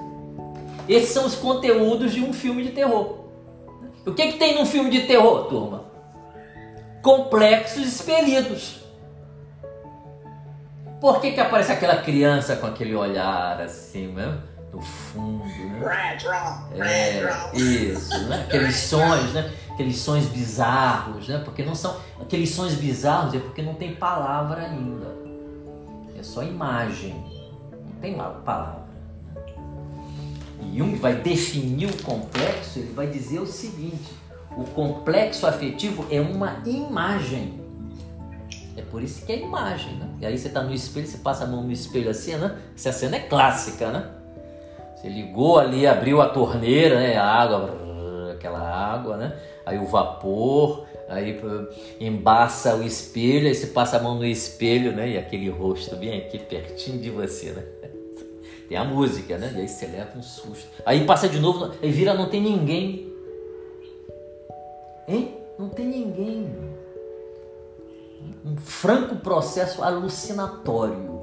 Esses 0.88 1.10
são 1.10 1.24
os 1.26 1.34
conteúdos 1.34 2.12
de 2.12 2.20
um 2.20 2.32
filme 2.32 2.62
de 2.62 2.70
terror. 2.70 3.18
O 4.06 4.12
que, 4.12 4.32
que 4.32 4.38
tem 4.38 4.54
num 4.54 4.66
filme 4.66 4.90
de 4.90 5.02
terror, 5.02 5.44
turma? 5.44 5.83
Complexos 7.04 7.86
expelidos. 7.86 8.80
Por 11.02 11.20
que, 11.20 11.32
que 11.32 11.40
aparece 11.40 11.70
aquela 11.70 11.98
criança 11.98 12.56
com 12.56 12.66
aquele 12.66 12.94
olhar 12.94 13.60
assim, 13.60 14.06
né? 14.06 14.38
No 14.72 14.80
fundo, 14.80 15.44
né? 15.44 16.16
É, 16.80 17.56
isso, 17.58 18.26
né? 18.26 18.44
Aqueles 18.48 18.76
sons, 18.76 19.34
né? 19.34 19.52
Aqueles 19.70 19.98
sons 19.98 20.24
bizarros, 20.28 21.28
né? 21.28 21.42
Porque 21.44 21.62
não 21.62 21.74
são. 21.74 21.94
Aqueles 22.18 22.48
sons 22.54 22.72
bizarros 22.72 23.34
é 23.34 23.38
porque 23.38 23.60
não 23.60 23.74
tem 23.74 23.94
palavra 23.94 24.62
ainda. 24.62 25.14
É 26.18 26.22
só 26.22 26.42
imagem. 26.42 27.22
Não 27.70 28.00
tem 28.00 28.14
palavra. 28.16 28.84
Jung 30.74 30.96
vai 30.96 31.16
definir 31.16 31.90
o 31.90 32.02
complexo, 32.02 32.78
ele 32.78 32.94
vai 32.94 33.08
dizer 33.08 33.40
o 33.40 33.46
seguinte: 33.46 34.10
o 34.56 34.64
complexo 34.64 35.46
afetivo 35.46 36.06
é 36.10 36.20
uma 36.20 36.62
imagem. 36.64 37.60
É 38.76 38.82
por 38.82 39.02
isso 39.02 39.24
que 39.24 39.32
é 39.32 39.38
imagem, 39.38 39.94
né? 39.94 40.08
E 40.20 40.26
aí 40.26 40.36
você 40.36 40.48
está 40.48 40.62
no 40.62 40.74
espelho, 40.74 41.06
você 41.06 41.18
passa 41.18 41.44
a 41.44 41.46
mão 41.46 41.62
no 41.62 41.72
espelho 41.72 42.10
assim, 42.10 42.34
né? 42.36 42.56
Essa 42.76 42.92
cena 42.92 43.16
é 43.16 43.20
clássica, 43.20 43.90
né? 43.90 44.10
Você 44.96 45.08
ligou 45.08 45.58
ali, 45.58 45.86
abriu 45.86 46.20
a 46.20 46.28
torneira, 46.28 46.98
né? 46.98 47.16
A 47.16 47.24
água, 47.24 48.32
aquela 48.32 48.60
água, 48.60 49.16
né? 49.16 49.36
Aí 49.64 49.78
o 49.78 49.86
vapor, 49.86 50.86
aí 51.08 51.40
embaça 52.00 52.74
o 52.74 52.82
espelho, 52.82 53.46
aí 53.46 53.54
você 53.54 53.68
passa 53.68 53.96
a 53.96 54.00
mão 54.00 54.16
no 54.16 54.24
espelho, 54.24 54.92
né? 54.92 55.10
E 55.10 55.18
aquele 55.18 55.48
rosto 55.48 55.94
bem 55.96 56.18
aqui 56.18 56.38
pertinho 56.38 56.98
de 56.98 57.10
você, 57.10 57.50
né? 57.50 57.62
Tem 58.68 58.76
a 58.76 58.84
música, 58.84 59.38
né? 59.38 59.52
E 59.54 59.60
aí 59.60 59.68
você 59.68 59.86
leva 59.86 60.18
um 60.18 60.22
susto. 60.22 60.68
Aí 60.84 61.04
passa 61.04 61.28
de 61.28 61.38
novo, 61.38 61.70
aí 61.82 61.90
vira, 61.90 62.14
não 62.14 62.28
tem 62.28 62.40
ninguém. 62.40 63.13
Hein? 65.08 65.36
Não 65.58 65.68
tem 65.68 65.86
ninguém. 65.86 66.54
Um 68.44 68.56
franco 68.56 69.16
processo 69.16 69.82
alucinatório. 69.82 71.20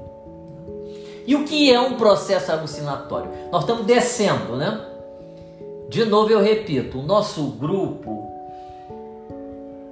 E 1.26 1.34
o 1.36 1.44
que 1.44 1.72
é 1.72 1.80
um 1.80 1.96
processo 1.96 2.50
alucinatório? 2.50 3.30
Nós 3.50 3.62
estamos 3.62 3.86
descendo, 3.86 4.56
né? 4.56 4.88
De 5.88 6.04
novo 6.04 6.30
eu 6.30 6.40
repito, 6.40 6.98
o 6.98 7.02
nosso 7.02 7.44
grupo, 7.52 8.28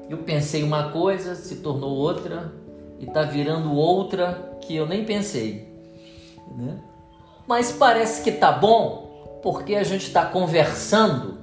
eu 0.09 0.19
pensei 0.19 0.63
uma 0.63 0.91
coisa, 0.91 1.35
se 1.35 1.57
tornou 1.57 1.91
outra, 1.91 2.53
e 2.99 3.05
está 3.05 3.23
virando 3.23 3.75
outra 3.75 4.57
que 4.61 4.75
eu 4.75 4.87
nem 4.87 5.05
pensei. 5.05 5.69
Né? 6.57 6.81
mas 7.51 7.73
parece 7.73 8.23
que 8.23 8.31
tá 8.31 8.53
bom 8.53 9.41
porque 9.43 9.75
a 9.75 9.83
gente 9.83 10.07
está 10.07 10.25
conversando 10.25 11.40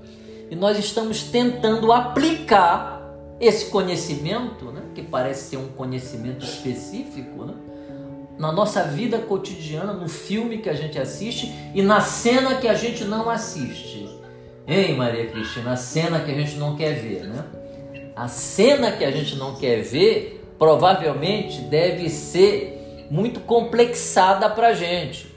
e 0.49 0.55
nós 0.55 0.77
estamos 0.77 1.23
tentando 1.23 1.91
aplicar 1.91 2.97
esse 3.39 3.65
conhecimento, 3.69 4.65
né, 4.71 4.81
que 4.95 5.01
parece 5.01 5.49
ser 5.49 5.57
um 5.57 5.67
conhecimento 5.67 6.43
específico, 6.43 7.45
né, 7.45 7.53
na 8.37 8.51
nossa 8.51 8.83
vida 8.83 9.17
cotidiana, 9.19 9.93
no 9.93 10.07
filme 10.07 10.59
que 10.59 10.69
a 10.69 10.73
gente 10.73 10.97
assiste 10.99 11.53
e 11.73 11.81
na 11.81 12.01
cena 12.01 12.55
que 12.55 12.67
a 12.67 12.73
gente 12.73 13.03
não 13.03 13.29
assiste. 13.29 14.07
Hein, 14.67 14.95
Maria 14.95 15.27
Cristina? 15.27 15.71
A 15.71 15.75
cena 15.75 16.19
que 16.19 16.31
a 16.31 16.35
gente 16.35 16.55
não 16.57 16.75
quer 16.75 16.93
ver, 16.93 17.23
né? 17.23 17.43
A 18.15 18.27
cena 18.27 18.91
que 18.91 19.03
a 19.03 19.11
gente 19.11 19.35
não 19.35 19.55
quer 19.55 19.81
ver 19.81 20.43
provavelmente 20.59 21.61
deve 21.61 22.09
ser 22.09 23.07
muito 23.09 23.39
complexada 23.39 24.49
para 24.49 24.69
a 24.69 24.73
gente 24.73 25.33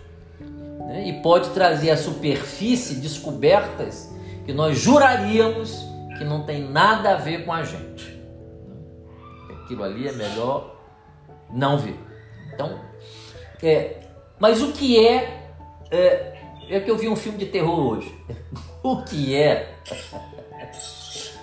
né? 0.81 1.05
e 1.07 1.13
pode 1.23 1.51
trazer 1.51 1.91
à 1.91 1.97
superfície 1.97 2.97
descobertas 2.97 4.10
que 4.51 4.57
nós 4.57 4.81
juraríamos 4.81 5.87
que 6.19 6.25
não 6.25 6.43
tem 6.43 6.61
nada 6.61 7.13
a 7.13 7.17
ver 7.17 7.45
com 7.45 7.53
a 7.53 7.63
gente. 7.63 8.21
Aquilo 9.63 9.85
ali 9.85 10.09
é 10.09 10.13
melhor 10.13 10.75
não 11.53 11.79
ver. 11.79 11.97
Então, 12.53 12.81
é, 13.63 14.01
mas 14.41 14.61
o 14.61 14.73
que 14.73 14.99
é, 15.07 15.53
é, 15.89 16.37
é 16.69 16.81
que 16.81 16.91
eu 16.91 16.99
vi 16.99 17.09
um 17.09 17.15
filme 17.15 17.39
de 17.39 17.47
terror 17.47 17.79
hoje. 17.79 18.13
o 18.83 19.05
que 19.05 19.37
é? 19.37 19.73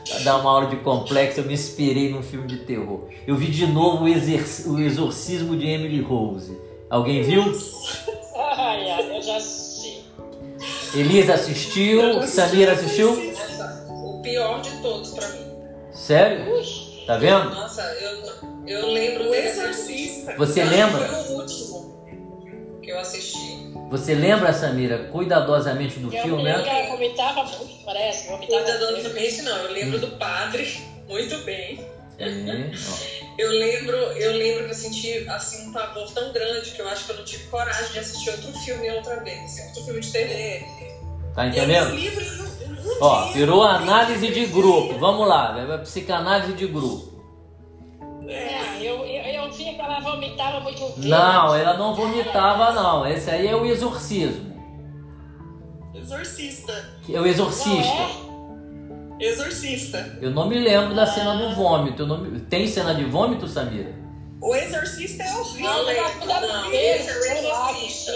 Para 0.09 0.19
dar 0.25 0.37
uma 0.39 0.51
aula 0.51 0.67
de 0.67 0.75
complexo, 0.77 1.39
eu 1.39 1.45
me 1.45 1.53
inspirei 1.53 2.11
num 2.11 2.21
filme 2.21 2.45
de 2.45 2.57
terror. 2.57 3.07
Eu 3.25 3.37
vi 3.37 3.47
de 3.47 3.67
novo 3.67 4.03
o, 4.03 4.79
Exorcismo 4.81 5.55
de 5.55 5.65
Emily 5.65 6.01
Rose. 6.01 6.59
Alguém 6.89 7.23
viu? 7.23 7.43
Ai, 8.35 8.91
ai, 8.91 9.17
eu 9.17 9.21
já. 9.21 9.66
Elisa 10.93 11.33
assistiu, 11.33 12.25
Samira 12.27 12.73
assistiu? 12.73 13.11
o 13.89 14.21
pior 14.21 14.61
de 14.61 14.71
todos 14.81 15.11
pra 15.11 15.27
mim. 15.29 15.47
Sério? 15.91 16.45
Tá 17.05 17.17
vendo? 17.17 17.49
Nossa, 17.49 17.81
eu, 18.01 18.23
eu 18.67 18.87
lembro 18.87 19.29
o 19.29 19.33
Exorcista. 19.33 20.35
Você 20.37 20.63
lembra? 20.63 21.07
Foi 21.07 21.33
o 21.33 21.39
último 21.39 22.79
que 22.81 22.91
eu 22.91 22.99
assisti. 22.99 23.73
Você 23.89 24.13
lembra, 24.13 24.51
Samira, 24.51 25.09
cuidadosamente 25.11 25.99
do 25.99 26.13
eu 26.13 26.21
filme, 26.21 26.43
né? 26.43 26.83
Eu 26.83 26.91
vomitava 26.91 27.43
muito, 27.43 27.85
parece. 27.85 28.27
Vomitava 28.27 28.63
cuidadosamente 28.63 29.41
não, 29.43 29.57
eu 29.57 29.71
lembro 29.71 29.97
hum. 29.97 30.01
do 30.01 30.07
padre 30.17 30.81
muito 31.07 31.37
bem. 31.39 31.79
Eu 32.19 33.51
lembro, 33.51 33.95
eu 33.95 34.31
lembro 34.33 34.65
que 34.65 34.71
eu 34.71 34.75
senti 34.75 35.29
assim 35.29 35.69
um 35.69 35.71
pavor 35.71 36.11
tão 36.11 36.33
grande 36.33 36.71
que 36.71 36.81
eu 36.81 36.87
acho 36.89 37.05
que 37.05 37.11
eu 37.11 37.17
não 37.17 37.23
tive 37.23 37.43
coragem 37.45 37.91
de 37.91 37.99
assistir 37.99 38.31
outro 38.31 38.51
filme 38.53 38.89
outra 38.91 39.23
vez, 39.23 39.43
assim, 39.43 39.67
outro 39.67 39.83
filme 39.83 39.99
de 39.99 40.11
TV. 40.11 40.65
Tá 41.35 41.47
entendendo? 41.47 41.91
Livro, 41.91 42.23
eu 42.23 42.69
não, 42.69 42.91
eu 42.91 42.97
Ó, 43.01 43.31
virou 43.31 43.63
análise 43.63 44.27
de 44.27 44.45
grupo. 44.47 44.97
Vamos 44.97 45.27
lá, 45.27 45.79
psicanálise 45.83 46.53
de 46.53 46.65
grupo. 46.67 47.17
É, 48.27 48.81
eu, 48.81 49.05
eu, 49.05 49.45
eu 49.45 49.51
via 49.51 49.73
que 49.73 49.81
ela 49.81 49.99
vomitava 49.99 50.59
muito. 50.59 50.93
Não, 50.97 51.55
ela 51.55 51.77
não 51.77 51.93
vomitava, 51.93 52.71
não. 52.73 53.05
Esse 53.05 53.29
aí 53.29 53.47
é 53.47 53.55
o 53.55 53.65
exorcismo. 53.65 54.47
Exorcista. 55.93 56.73
É 57.09 57.19
o 57.19 57.25
exorcista. 57.25 58.26
Não, 59.17 59.25
é? 59.25 59.29
Exorcista. 59.29 60.17
Eu 60.21 60.31
não 60.31 60.47
me 60.47 60.59
lembro 60.59 60.95
da 60.95 61.05
cena 61.05 61.35
do 61.35 61.55
vômito. 61.55 62.05
Não... 62.05 62.39
Tem 62.41 62.67
cena 62.67 62.93
de 62.93 63.05
vômito, 63.05 63.47
Samira? 63.47 63.93
O 64.41 64.55
Exorcista 64.55 65.23
é 65.23 65.35
horrível. 65.35 65.63
Não, 65.63 65.85
não, 65.85 66.41
não, 66.41 66.63
não 66.63 66.73
esse 66.73 67.09
é 67.09 67.13
o 67.13 67.25
Exorcista. 67.25 68.11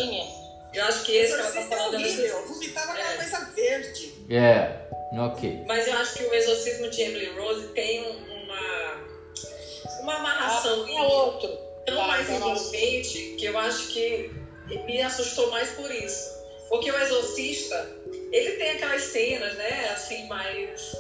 Eu 0.74 0.86
acho 0.86 1.04
que 1.04 1.12
esse 1.12 1.34
Exorcista 1.34 1.52
que 1.52 1.58
ela 1.58 1.70
tá 1.70 1.76
falando 1.76 1.96
é 1.96 1.98
horrível. 1.98 2.48
Vomitava 2.48 2.92
aquela 2.92 3.14
é. 3.14 3.18
coisa 3.18 3.40
verde. 3.56 4.14
É, 4.30 4.76
ok. 5.20 5.64
Mas 5.68 5.88
eu 5.88 5.98
acho 5.98 6.14
que 6.14 6.24
o 6.24 6.34
Exorcismo 6.34 6.90
de 6.90 7.02
Emily 7.02 7.38
Rose 7.38 7.68
tem 7.70 8.02
uma, 8.02 9.02
uma 10.02 10.16
amarração 10.16 10.86
ah, 10.86 10.92
é 10.92 11.02
outro. 11.02 11.50
tão 11.86 11.98
tá, 11.98 12.08
mais 12.08 12.30
envolvente 12.30 13.36
que 13.38 13.46
eu 13.46 13.58
acho 13.58 13.88
que 13.88 14.32
me 14.86 15.02
assustou 15.02 15.50
mais 15.50 15.72
por 15.72 15.92
isso. 15.92 16.40
Porque 16.70 16.90
o 16.90 16.98
Exorcista, 16.98 17.90
ele 18.32 18.52
tem 18.54 18.72
aquelas 18.72 19.02
cenas, 19.04 19.56
né, 19.56 19.90
assim, 19.94 20.28
mais, 20.28 20.96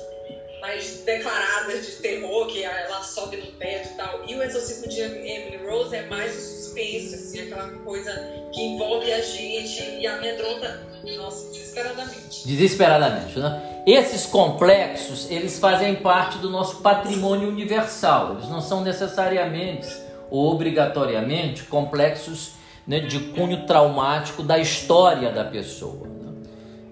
mais 0.61 1.01
declaradas 1.05 1.85
de 1.85 1.91
terror, 1.93 2.47
que 2.47 2.63
ela 2.63 3.01
sobe 3.01 3.37
no 3.37 3.51
teto 3.53 3.89
e 3.93 3.97
tal. 3.97 4.21
E 4.27 4.35
o 4.35 4.43
Exorcismo 4.43 4.87
de 4.87 5.01
Emily 5.01 5.57
Rose 5.65 5.95
é 5.95 6.03
mais 6.07 6.35
o 6.35 6.41
suspense, 6.41 7.15
assim, 7.15 7.41
aquela 7.41 7.69
coisa 7.79 8.11
que 8.53 8.61
envolve 8.61 9.11
a 9.11 9.21
gente 9.21 9.81
e 9.99 10.07
amedronta, 10.07 10.87
nossa, 11.17 11.51
desesperadamente. 11.51 12.47
Desesperadamente, 12.47 13.39
né? 13.39 13.83
Esses 13.87 14.27
complexos, 14.27 15.29
eles 15.31 15.57
fazem 15.57 15.95
parte 15.95 16.37
do 16.37 16.49
nosso 16.49 16.81
patrimônio 16.81 17.47
universal. 17.47 18.33
Eles 18.33 18.47
não 18.47 18.61
são 18.61 18.81
necessariamente 18.81 19.87
ou 20.29 20.51
obrigatoriamente 20.51 21.63
complexos 21.63 22.51
né, 22.85 22.99
de 22.99 23.19
cunho 23.31 23.65
traumático 23.65 24.43
da 24.43 24.59
história 24.59 25.31
da 25.31 25.43
pessoa. 25.43 26.10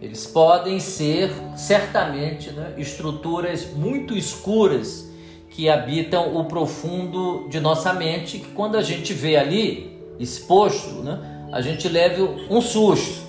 Eles 0.02 0.26
podem 0.26 0.80
ser, 0.80 1.32
certamente, 1.56 2.52
né, 2.52 2.74
estruturas 2.78 3.74
muito 3.74 4.16
escuras 4.18 5.10
que 5.50 5.70
habitam 5.70 6.38
o 6.38 6.46
profundo 6.46 7.48
de 7.50 7.60
nossa 7.60 7.92
mente, 7.92 8.40
que 8.40 8.52
quando 8.52 8.78
a 8.78 8.82
gente 8.82 9.14
vê 9.14 9.36
ali 9.36 10.00
exposto, 10.18 11.02
né, 11.04 11.48
a 11.52 11.60
gente 11.62 11.90
leva 11.90 12.24
um 12.50 12.62
susto. 12.62 13.28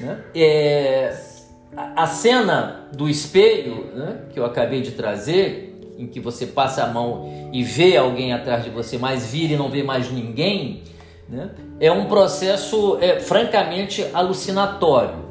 Né? 0.00 0.18
É, 0.34 1.16
a 1.76 2.06
cena 2.06 2.88
do 2.92 3.08
espelho, 3.08 3.86
né, 3.94 4.22
que 4.32 4.38
eu 4.38 4.44
acabei 4.44 4.80
de 4.80 4.92
trazer, 4.92 5.94
em 5.96 6.08
que 6.08 6.18
você 6.18 6.46
passa 6.46 6.82
a 6.82 6.88
mão 6.88 7.50
e 7.52 7.62
vê 7.62 7.96
alguém 7.96 8.32
atrás 8.32 8.64
de 8.64 8.70
você, 8.70 8.98
mas 8.98 9.26
vira 9.26 9.54
e 9.54 9.56
não 9.56 9.70
vê 9.70 9.84
mais 9.84 10.10
ninguém, 10.10 10.82
né, 11.28 11.50
é 11.78 11.90
um 11.92 12.06
processo 12.06 12.98
é, 13.00 13.20
francamente 13.20 14.04
alucinatório. 14.12 15.23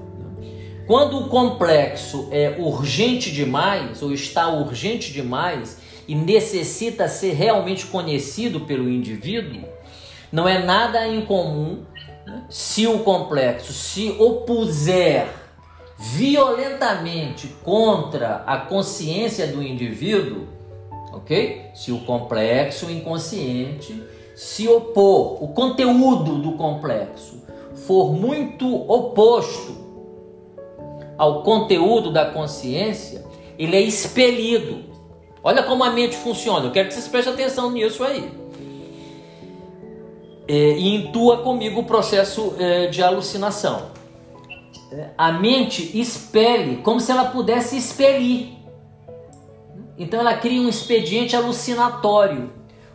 Quando 0.85 1.17
o 1.17 1.29
complexo 1.29 2.27
é 2.29 2.55
urgente 2.59 3.31
demais 3.31 4.01
ou 4.01 4.11
está 4.11 4.49
urgente 4.49 5.13
demais 5.13 5.77
e 6.07 6.13
necessita 6.13 7.07
ser 7.07 7.33
realmente 7.33 7.85
conhecido 7.85 8.61
pelo 8.61 8.89
indivíduo, 8.89 9.63
não 10.29 10.47
é 10.47 10.61
nada 10.61 11.07
incomum 11.07 11.83
né, 12.25 12.43
se 12.49 12.85
o 12.85 12.99
complexo 12.99 13.71
se 13.71 14.09
opuser 14.19 15.27
violentamente 15.97 17.47
contra 17.63 18.43
a 18.45 18.57
consciência 18.57 19.47
do 19.47 19.63
indivíduo, 19.63 20.47
ok? 21.13 21.67
Se 21.73 21.93
o 21.93 21.99
complexo 21.99 22.91
inconsciente 22.91 24.03
se 24.35 24.67
opor, 24.67 25.41
o 25.41 25.49
conteúdo 25.49 26.39
do 26.39 26.53
complexo 26.53 27.41
for 27.87 28.11
muito 28.11 28.67
oposto 28.91 29.82
ao 31.17 31.43
conteúdo 31.43 32.11
da 32.11 32.25
consciência, 32.25 33.23
ele 33.57 33.75
é 33.75 33.81
expelido. 33.81 34.83
Olha 35.43 35.63
como 35.63 35.83
a 35.83 35.91
mente 35.91 36.15
funciona. 36.15 36.65
Eu 36.65 36.71
quero 36.71 36.87
que 36.87 36.93
vocês 36.93 37.07
prestem 37.07 37.33
atenção 37.33 37.71
nisso 37.71 38.03
aí. 38.03 38.31
É, 40.47 40.53
e 40.53 40.95
intua 40.95 41.37
comigo 41.37 41.81
o 41.81 41.83
processo 41.85 42.55
é, 42.57 42.87
de 42.87 43.01
alucinação. 43.01 43.91
É, 44.91 45.09
a 45.17 45.31
mente 45.31 45.97
expele, 45.99 46.77
como 46.77 46.99
se 46.99 47.11
ela 47.11 47.25
pudesse 47.25 47.77
expelir. 47.77 48.49
Então 49.97 50.19
ela 50.19 50.35
cria 50.35 50.61
um 50.61 50.69
expediente 50.69 51.35
alucinatório. 51.35 52.51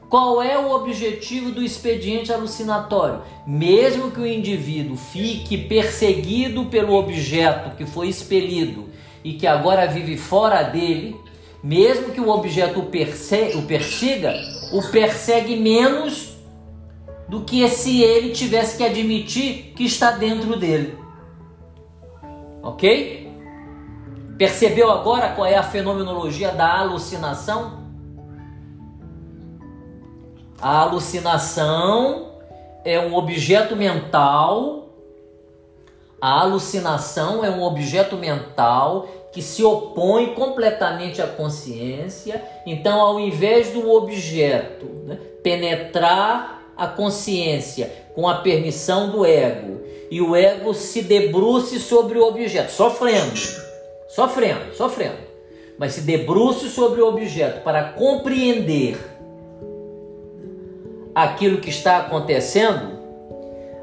Qual 0.08 0.42
é 0.42 0.58
o 0.58 0.70
objetivo 0.70 1.50
do 1.50 1.62
expediente 1.62 2.32
alucinatório? 2.32 3.20
Mesmo 3.46 4.10
que 4.10 4.20
o 4.20 4.26
indivíduo 4.26 4.96
fique 4.96 5.58
perseguido 5.58 6.64
pelo 6.66 6.94
objeto 6.94 7.76
que 7.76 7.84
foi 7.84 8.08
expelido 8.08 8.88
e 9.22 9.34
que 9.34 9.46
agora 9.46 9.86
vive 9.86 10.16
fora 10.16 10.62
dele, 10.62 11.14
mesmo 11.62 12.12
que 12.12 12.20
o 12.20 12.30
objeto 12.30 12.80
o, 12.80 13.62
persiga, 13.62 14.34
o 14.72 14.82
persegue 14.90 15.56
menos 15.56 16.38
do 17.28 17.42
que 17.42 17.68
se 17.68 18.02
ele 18.02 18.30
tivesse 18.30 18.78
que 18.78 18.84
admitir 18.84 19.74
que 19.76 19.84
está 19.84 20.12
dentro 20.12 20.56
dele. 20.56 20.96
Ok? 22.62 23.30
Percebeu 24.38 24.90
agora 24.90 25.34
qual 25.34 25.46
é 25.46 25.56
a 25.56 25.62
fenomenologia 25.62 26.50
da 26.50 26.78
alucinação? 26.78 27.77
A 30.60 30.80
alucinação 30.80 32.32
é 32.84 32.98
um 32.98 33.14
objeto 33.14 33.76
mental. 33.76 34.88
A 36.20 36.40
alucinação 36.40 37.44
é 37.44 37.50
um 37.50 37.62
objeto 37.62 38.16
mental 38.16 39.08
que 39.32 39.40
se 39.40 39.62
opõe 39.62 40.34
completamente 40.34 41.22
à 41.22 41.28
consciência. 41.28 42.42
Então, 42.66 43.00
ao 43.00 43.20
invés 43.20 43.70
do 43.70 43.88
objeto 43.88 44.86
né, 45.04 45.16
penetrar 45.44 46.72
a 46.76 46.88
consciência 46.88 47.92
com 48.16 48.28
a 48.28 48.36
permissão 48.36 49.10
do 49.10 49.24
ego 49.24 49.80
e 50.10 50.20
o 50.20 50.34
ego 50.34 50.74
se 50.74 51.02
debruce 51.02 51.78
sobre 51.78 52.18
o 52.18 52.26
objeto, 52.26 52.72
sofrendo, 52.72 53.38
sofrendo, 54.08 54.74
sofrendo, 54.74 55.18
mas 55.78 55.92
se 55.92 56.00
debruce 56.00 56.68
sobre 56.68 57.00
o 57.00 57.06
objeto 57.06 57.62
para 57.62 57.92
compreender 57.92 59.17
aquilo 61.22 61.59
que 61.59 61.68
está 61.68 61.98
acontecendo, 61.98 62.96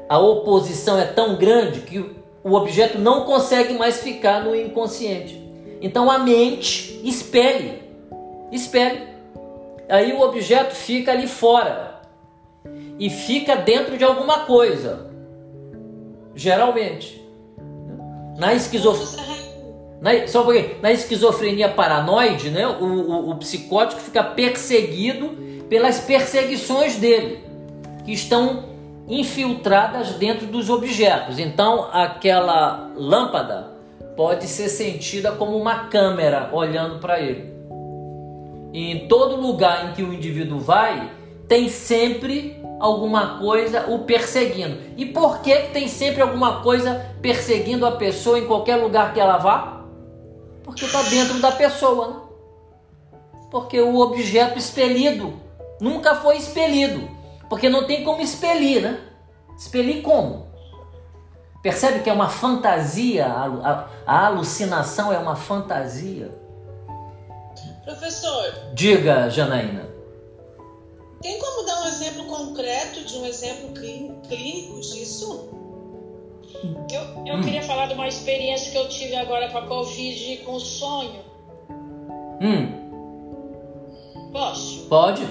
a 0.08 0.18
oposição 0.18 0.98
é 0.98 1.04
tão 1.04 1.36
grande 1.36 1.80
que 1.80 1.98
o 2.42 2.54
objeto 2.54 2.98
não 2.98 3.24
consegue 3.24 3.74
mais 3.74 4.00
ficar 4.00 4.42
no 4.42 4.56
inconsciente. 4.56 5.38
Então 5.82 6.10
a 6.10 6.18
mente 6.18 6.98
espelhe, 7.04 7.82
espelhe. 8.50 9.02
Aí 9.86 10.14
o 10.14 10.20
objeto 10.20 10.74
fica 10.74 11.12
ali 11.12 11.26
fora 11.26 12.00
e 12.98 13.10
fica 13.10 13.54
dentro 13.54 13.98
de 13.98 14.04
alguma 14.04 14.40
coisa, 14.40 15.10
geralmente. 16.34 17.22
Na 18.38 18.54
esquizofrenia. 18.54 19.36
Na, 20.00 20.26
só 20.26 20.42
porque 20.42 20.76
na 20.80 20.90
esquizofrenia 20.90 21.68
paranoide, 21.68 22.48
né, 22.48 22.66
o, 22.66 22.84
o, 22.84 23.30
o 23.30 23.36
psicótico 23.36 24.00
fica 24.00 24.22
perseguido 24.22 25.46
pelas 25.68 26.00
perseguições 26.00 26.96
dele, 26.96 27.44
que 28.04 28.12
estão 28.12 28.64
infiltradas 29.08 30.12
dentro 30.12 30.46
dos 30.46 30.68
objetos. 30.68 31.38
Então, 31.38 31.88
aquela 31.92 32.90
lâmpada 32.96 33.70
pode 34.16 34.46
ser 34.46 34.68
sentida 34.68 35.32
como 35.32 35.56
uma 35.56 35.88
câmera 35.88 36.50
olhando 36.52 36.98
para 36.98 37.20
ele. 37.20 37.54
E 38.72 38.90
em 38.90 39.08
todo 39.08 39.40
lugar 39.40 39.88
em 39.88 39.92
que 39.92 40.02
o 40.02 40.12
indivíduo 40.12 40.58
vai, 40.58 41.10
tem 41.48 41.68
sempre 41.68 42.60
alguma 42.80 43.38
coisa 43.38 43.86
o 43.88 44.00
perseguindo. 44.00 44.78
E 44.96 45.06
por 45.06 45.40
que 45.40 45.54
tem 45.72 45.88
sempre 45.88 46.20
alguma 46.20 46.62
coisa 46.62 47.06
perseguindo 47.22 47.86
a 47.86 47.92
pessoa 47.92 48.38
em 48.38 48.46
qualquer 48.46 48.76
lugar 48.76 49.14
que 49.14 49.20
ela 49.20 49.38
vá? 49.38 49.84
Porque 50.62 50.84
está 50.84 51.02
dentro 51.02 51.38
da 51.40 51.52
pessoa. 51.52 52.08
Né? 52.08 52.16
Porque 53.50 53.80
o 53.80 53.98
objeto 53.98 54.58
expelido 54.58 55.34
Nunca 55.80 56.14
foi 56.14 56.36
expelido. 56.36 57.08
Porque 57.48 57.68
não 57.68 57.86
tem 57.86 58.02
como 58.02 58.20
expelir, 58.20 58.82
né? 58.82 59.00
Expelir 59.56 60.02
como? 60.02 60.46
Percebe 61.62 62.00
que 62.00 62.10
é 62.10 62.12
uma 62.12 62.28
fantasia, 62.28 63.26
a, 63.26 63.88
a 64.06 64.26
alucinação 64.26 65.12
é 65.12 65.18
uma 65.18 65.34
fantasia. 65.34 66.30
Professor. 67.84 68.52
Diga, 68.74 69.28
Janaína. 69.30 69.88
Tem 71.22 71.38
como 71.38 71.66
dar 71.66 71.82
um 71.82 71.86
exemplo 71.88 72.24
concreto 72.26 73.04
de 73.04 73.16
um 73.16 73.26
exemplo 73.26 73.70
clínico 73.72 74.80
disso? 74.80 75.48
Eu, 76.90 77.26
eu 77.26 77.34
hum. 77.36 77.42
queria 77.42 77.62
falar 77.62 77.86
de 77.86 77.94
uma 77.94 78.06
experiência 78.06 78.70
que 78.70 78.78
eu 78.78 78.88
tive 78.88 79.16
agora 79.16 79.48
com 79.50 79.58
a 79.58 79.66
Covid 79.66 80.36
com 80.44 80.54
o 80.54 80.60
sonho. 80.60 81.24
Hum. 82.40 82.86
Posso? 84.32 84.86
Pode. 84.88 85.26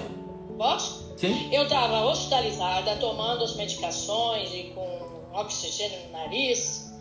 Posso? 0.56 1.14
Sim. 1.16 1.48
Eu 1.52 1.64
estava 1.64 2.04
hospitalizada, 2.04 2.96
tomando 2.96 3.44
as 3.44 3.54
medicações 3.54 4.52
e 4.52 4.64
com 4.74 4.86
oxigênio 5.34 6.06
no 6.06 6.12
nariz, 6.12 6.92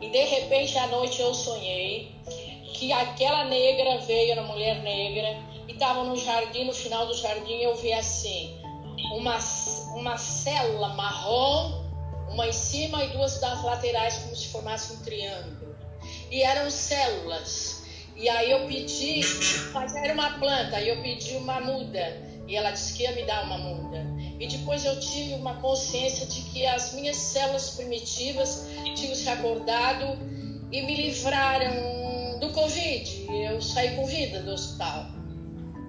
e 0.00 0.08
de 0.08 0.24
repente 0.24 0.76
à 0.78 0.86
noite 0.86 1.20
eu 1.20 1.34
sonhei 1.34 2.12
que 2.74 2.92
aquela 2.92 3.44
negra 3.44 3.98
veio, 3.98 4.32
era 4.32 4.42
mulher 4.42 4.82
negra, 4.82 5.36
e 5.66 5.72
estava 5.72 6.04
no 6.04 6.16
jardim, 6.16 6.64
no 6.64 6.72
final 6.72 7.06
do 7.06 7.14
jardim 7.14 7.56
eu 7.56 7.74
vi 7.76 7.92
assim, 7.92 8.56
uma, 9.12 9.38
uma 9.94 10.16
célula 10.16 10.88
marrom, 10.90 11.88
uma 12.30 12.46
em 12.46 12.52
cima 12.52 13.02
e 13.04 13.08
duas 13.08 13.40
das 13.40 13.62
laterais, 13.64 14.18
como 14.18 14.36
se 14.36 14.48
formasse 14.48 14.92
um 14.92 15.02
triângulo. 15.02 15.76
E 16.30 16.42
eram 16.42 16.70
células. 16.70 17.82
E 18.14 18.28
aí 18.28 18.50
eu 18.50 18.66
pedi, 18.66 19.20
mas 19.72 19.94
era 19.94 20.12
uma 20.12 20.38
planta, 20.38 20.76
aí 20.76 20.88
eu 20.88 21.00
pedi 21.00 21.36
uma 21.36 21.60
muda. 21.60 22.27
E 22.48 22.56
ela 22.56 22.70
disse 22.70 22.94
que 22.94 23.02
ia 23.02 23.12
me 23.12 23.24
dar 23.24 23.44
uma 23.44 23.58
muda. 23.58 24.06
E 24.40 24.46
depois 24.46 24.82
eu 24.82 24.98
tive 24.98 25.34
uma 25.34 25.60
consciência 25.60 26.26
de 26.26 26.40
que 26.50 26.64
as 26.64 26.94
minhas 26.94 27.16
células 27.16 27.70
primitivas 27.70 28.66
tinham 28.94 29.14
se 29.14 29.28
acordado 29.28 30.18
e 30.72 30.80
me 30.82 30.96
livraram 30.96 32.38
do 32.40 32.48
Covid. 32.50 33.26
Eu 33.30 33.60
saí 33.60 33.94
com 33.96 34.06
vida 34.06 34.40
do 34.40 34.52
hospital. 34.52 35.06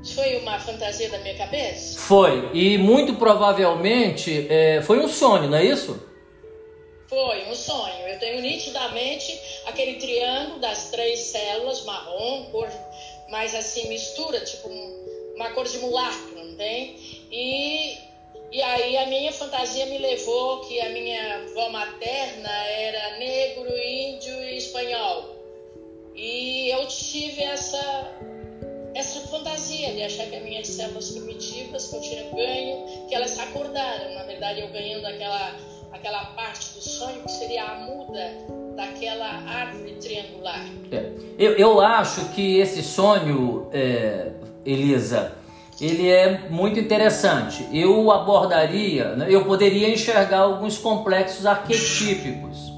Isso 0.04 0.16
foi 0.16 0.38
uma 0.38 0.60
fantasia 0.60 1.10
da 1.10 1.20
minha 1.20 1.36
cabeça? 1.36 1.98
Foi. 2.00 2.50
E 2.54 2.78
muito 2.78 3.16
provavelmente 3.16 4.48
é, 4.50 4.82
foi 4.82 5.00
um 5.00 5.08
sonho, 5.08 5.50
não 5.50 5.58
é 5.58 5.66
isso? 5.66 6.02
Foi 7.08 7.50
um 7.50 7.56
sonho. 7.56 8.08
Eu 8.08 8.20
tenho 8.20 8.42
nitidamente 8.42 9.40
aquele 9.66 9.96
triângulo 9.96 10.60
das 10.60 10.92
três 10.92 11.20
células 11.20 11.86
marrom, 11.86 12.46
cor 12.52 12.70
mais 13.30 13.56
assim, 13.56 13.88
mistura, 13.88 14.40
tipo 14.42 14.70
uma 15.36 15.52
cor 15.52 15.66
de 15.66 15.78
mulacro 15.80 16.29
E, 17.32 17.98
e 18.52 18.62
aí 18.62 18.98
a 18.98 19.06
minha 19.08 19.32
fantasia 19.32 19.86
me 19.86 19.98
levou 19.98 20.62
que 20.62 20.80
a 20.82 20.90
minha 20.90 21.36
avó 21.38 21.70
materna 21.70 22.50
era 22.50 23.18
negro, 23.18 23.68
índio 23.78 24.44
e 24.44 24.58
espanhol. 24.58 25.36
E 26.16 26.70
eu 26.70 26.86
tive 26.88 27.44
essa, 27.44 28.18
essa 28.94 29.22
fantasia 29.28 29.94
de 29.94 30.04
achar 30.04 30.26
que 30.28 30.36
as 30.36 30.44
minhas 30.44 30.68
células 30.68 31.12
primitivas 31.12 31.88
que 31.88 31.96
eu 31.96 32.02
tinha 32.02 32.24
ganho, 32.32 33.08
que 33.08 33.16
elas 33.16 33.40
acordaram. 33.40 34.14
Na 34.16 34.24
verdade, 34.24 34.62
eu 34.62 34.68
ganhando 34.70 35.06
aquela 35.06 35.56
aquela 35.92 36.26
parte 36.28 36.76
do 36.76 36.82
sonho 36.82 37.22
que 37.24 37.32
seria 37.32 37.64
a 37.64 37.76
muda 37.76 38.32
daquela 38.76 39.26
árvore 39.26 39.96
triangular. 39.96 40.66
É. 40.92 41.12
Eu, 41.38 41.54
eu 41.54 41.82
acho 41.82 42.30
que 42.30 42.60
esse 42.60 42.82
sonho, 42.84 43.70
é, 43.74 44.32
Elisa, 44.66 45.36
ele 45.82 46.10
é 46.10 46.48
muito 46.50 46.80
interessante. 46.80 47.68
Eu 47.72 48.12
abordaria, 48.12 49.16
né, 49.16 49.28
eu 49.30 49.46
poderia 49.46 49.90
enxergar 49.90 50.40
alguns 50.40 50.78
complexos 50.78 51.46
arquetípicos 51.46 52.74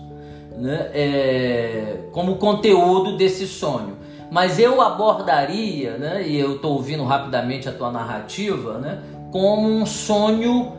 né, 0.55 0.91
é, 0.93 1.97
como 2.11 2.35
conteúdo 2.35 3.17
desse 3.17 3.47
sonho. 3.47 3.97
Mas 4.29 4.59
eu 4.59 4.79
abordaria, 4.79 5.97
né, 5.97 6.25
e 6.25 6.39
eu 6.39 6.55
estou 6.55 6.73
ouvindo 6.73 7.03
rapidamente 7.03 7.67
a 7.67 7.71
tua 7.71 7.91
narrativa, 7.91 8.77
né, 8.77 9.01
como 9.31 9.67
um 9.67 9.85
sonho 9.85 10.73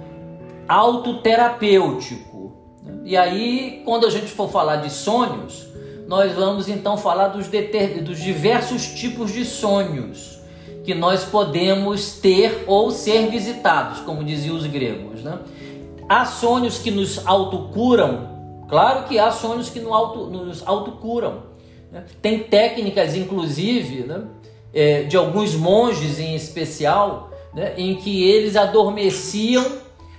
autoterapêutico. 0.68 2.52
E 3.04 3.16
aí, 3.16 3.82
quando 3.85 4.06
a 4.06 4.11
gente 4.11 4.26
for 4.26 4.48
falar 4.48 4.76
de 4.76 4.90
sonhos, 4.90 5.66
nós 6.06 6.32
vamos 6.32 6.68
então 6.68 6.96
falar 6.96 7.28
dos, 7.28 7.48
dos 7.48 8.18
diversos 8.20 8.87
tipos 8.87 9.32
de 9.32 9.44
sonhos 9.44 10.41
que 10.85 10.95
nós 10.95 11.25
podemos 11.25 12.14
ter 12.14 12.64
ou 12.66 12.90
ser 12.90 13.29
visitados, 13.29 14.01
como 14.01 14.25
diziam 14.25 14.57
os 14.57 14.66
gregos. 14.66 15.23
Né? 15.23 15.38
Há 16.09 16.25
sonhos 16.25 16.79
que 16.79 16.90
nos 16.90 17.25
autocuram, 17.27 18.64
claro 18.68 19.05
que 19.05 19.18
há 19.18 19.31
sonhos 19.31 19.71
que 19.71 19.81
nos, 19.81 19.92
auto, 19.92 20.27
nos 20.27 20.66
autocuram. 20.66 21.45
Né? 21.90 22.05
Tem 22.21 22.40
técnicas, 22.40 23.14
inclusive, 23.14 24.05
né? 24.05 24.25
é, 24.75 25.03
de 25.05 25.16
alguns 25.16 25.55
monges 25.55 26.18
em 26.18 26.35
especial, 26.35 27.31
né? 27.55 27.75
em 27.77 27.95
que 27.95 28.29
eles 28.29 28.57
adormeciam 28.57 29.64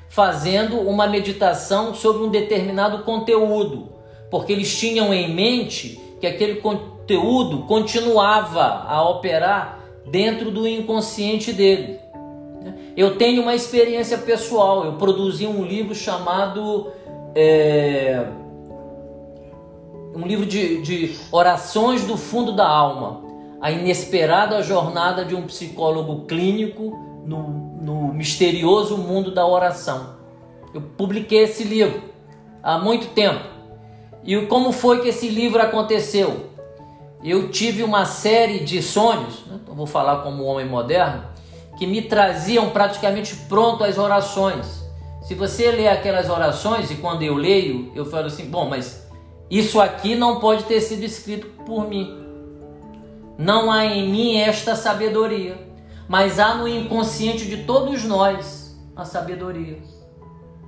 fazendo 0.08 0.80
uma 0.80 1.08
meditação 1.08 1.94
sobre 1.94 2.24
um 2.24 2.30
determinado 2.30 3.04
conteúdo, 3.04 3.90
porque 4.30 4.54
eles 4.54 4.78
tinham 4.78 5.12
em 5.14 5.34
mente 5.34 6.00
que 6.22 6.28
aquele 6.28 6.62
conteúdo 6.62 7.64
continuava 7.64 8.86
a 8.88 9.04
operar 9.10 9.83
dentro 10.06 10.52
do 10.52 10.68
inconsciente 10.68 11.52
dele. 11.52 12.00
Eu 12.96 13.18
tenho 13.18 13.42
uma 13.42 13.56
experiência 13.56 14.18
pessoal, 14.18 14.86
eu 14.86 14.94
produzi 14.94 15.48
um 15.48 15.64
livro 15.64 15.96
chamado. 15.96 16.92
É, 17.36 18.26
um 20.16 20.28
livro 20.28 20.46
de, 20.46 20.82
de 20.82 21.16
orações 21.32 22.04
do 22.04 22.16
fundo 22.16 22.56
da 22.56 22.68
alma. 22.68 23.24
A 23.60 23.72
inesperada 23.72 24.62
jornada 24.62 25.26
de 25.26 25.34
um 25.34 25.44
psicólogo 25.44 26.26
clínico 26.26 26.96
no, 27.26 27.48
no 27.82 28.14
misterioso 28.14 28.98
mundo 28.98 29.34
da 29.34 29.48
oração. 29.48 30.18
Eu 30.74 30.82
publiquei 30.82 31.44
esse 31.44 31.64
livro 31.64 32.02
há 32.62 32.78
muito 32.78 33.08
tempo. 33.08 33.44
E 34.24 34.38
como 34.46 34.72
foi 34.72 35.02
que 35.02 35.10
esse 35.10 35.28
livro 35.28 35.62
aconteceu? 35.62 36.50
Eu 37.24 37.50
tive 37.50 37.84
uma 37.84 38.06
série 38.06 38.60
de 38.60 38.82
sonhos, 38.82 39.46
né? 39.74 39.78
vou 39.78 39.86
falar 39.86 40.24
como 40.24 40.44
homem 40.44 40.66
moderno, 40.66 41.24
que 41.78 41.88
me 41.88 42.02
traziam 42.02 42.70
praticamente 42.70 43.36
pronto 43.48 43.84
as 43.84 43.98
orações. 43.98 44.84
Se 45.22 45.34
você 45.34 45.72
lê 45.72 45.88
aquelas 45.88 46.30
orações, 46.30 46.92
e 46.92 46.96
quando 46.96 47.24
eu 47.24 47.36
leio, 47.36 47.92
eu 47.96 48.06
falo 48.06 48.28
assim: 48.28 48.46
bom, 48.46 48.70
mas 48.70 49.08
isso 49.50 49.82
aqui 49.82 50.16
não 50.16 50.40
pode 50.40 50.64
ter 50.66 50.82
sido 50.82 51.04
escrito 51.04 51.48
por 51.66 51.88
mim. 51.88 52.20
Não 53.38 53.72
há 53.72 53.86
em 53.86 54.10
mim 54.10 54.38
esta 54.38 54.76
sabedoria 54.76 55.74
mas 56.08 56.40
há 56.40 56.56
no 56.56 56.68
inconsciente 56.68 57.46
de 57.46 57.64
todos 57.64 58.04
nós 58.04 58.78
a 58.96 59.06
sabedoria. 59.06 59.80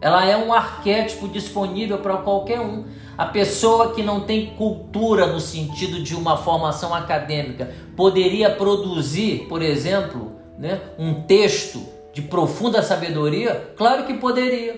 Ela 0.02 0.26
é 0.26 0.36
um 0.38 0.54
arquétipo 0.54 1.28
disponível 1.28 2.00
para 2.00 2.18
qualquer 2.18 2.60
um. 2.60 2.86
A 3.17 3.25
pessoa 3.25 3.93
que 3.93 4.04
não 4.04 4.21
tem 4.21 4.47
cultura 4.58 5.28
no 5.28 5.39
sentido 5.39 6.01
de 6.01 6.15
uma 6.15 6.38
formação 6.38 6.93
acadêmica 6.93 7.73
poderia 7.95 8.49
produzir, 8.49 9.45
por 9.47 9.62
exemplo, 9.62 10.34
né, 10.58 10.82
um 10.99 11.23
texto 11.23 11.82
de 12.13 12.21
profunda 12.21 12.82
sabedoria? 12.82 13.73
Claro 13.78 14.06
que 14.06 14.15
poderia, 14.15 14.78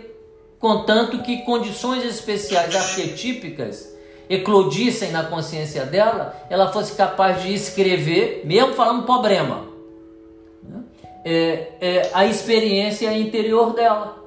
contanto 0.60 1.24
que 1.24 1.44
condições 1.44 2.04
especiais 2.04 2.76
arquetípicas 2.76 3.96
eclodissem 4.30 5.12
na 5.12 5.24
consciência 5.24 5.86
dela, 5.86 6.36
ela 6.50 6.72
fosse 6.72 6.94
capaz 6.96 7.42
de 7.42 7.54
escrever, 7.54 8.42
mesmo 8.46 8.74
falando 8.74 9.04
problema 9.04 9.68
é, 11.30 11.68
é, 11.82 12.10
a 12.14 12.26
experiência 12.26 13.12
interior 13.18 13.74
dela. 13.74 14.24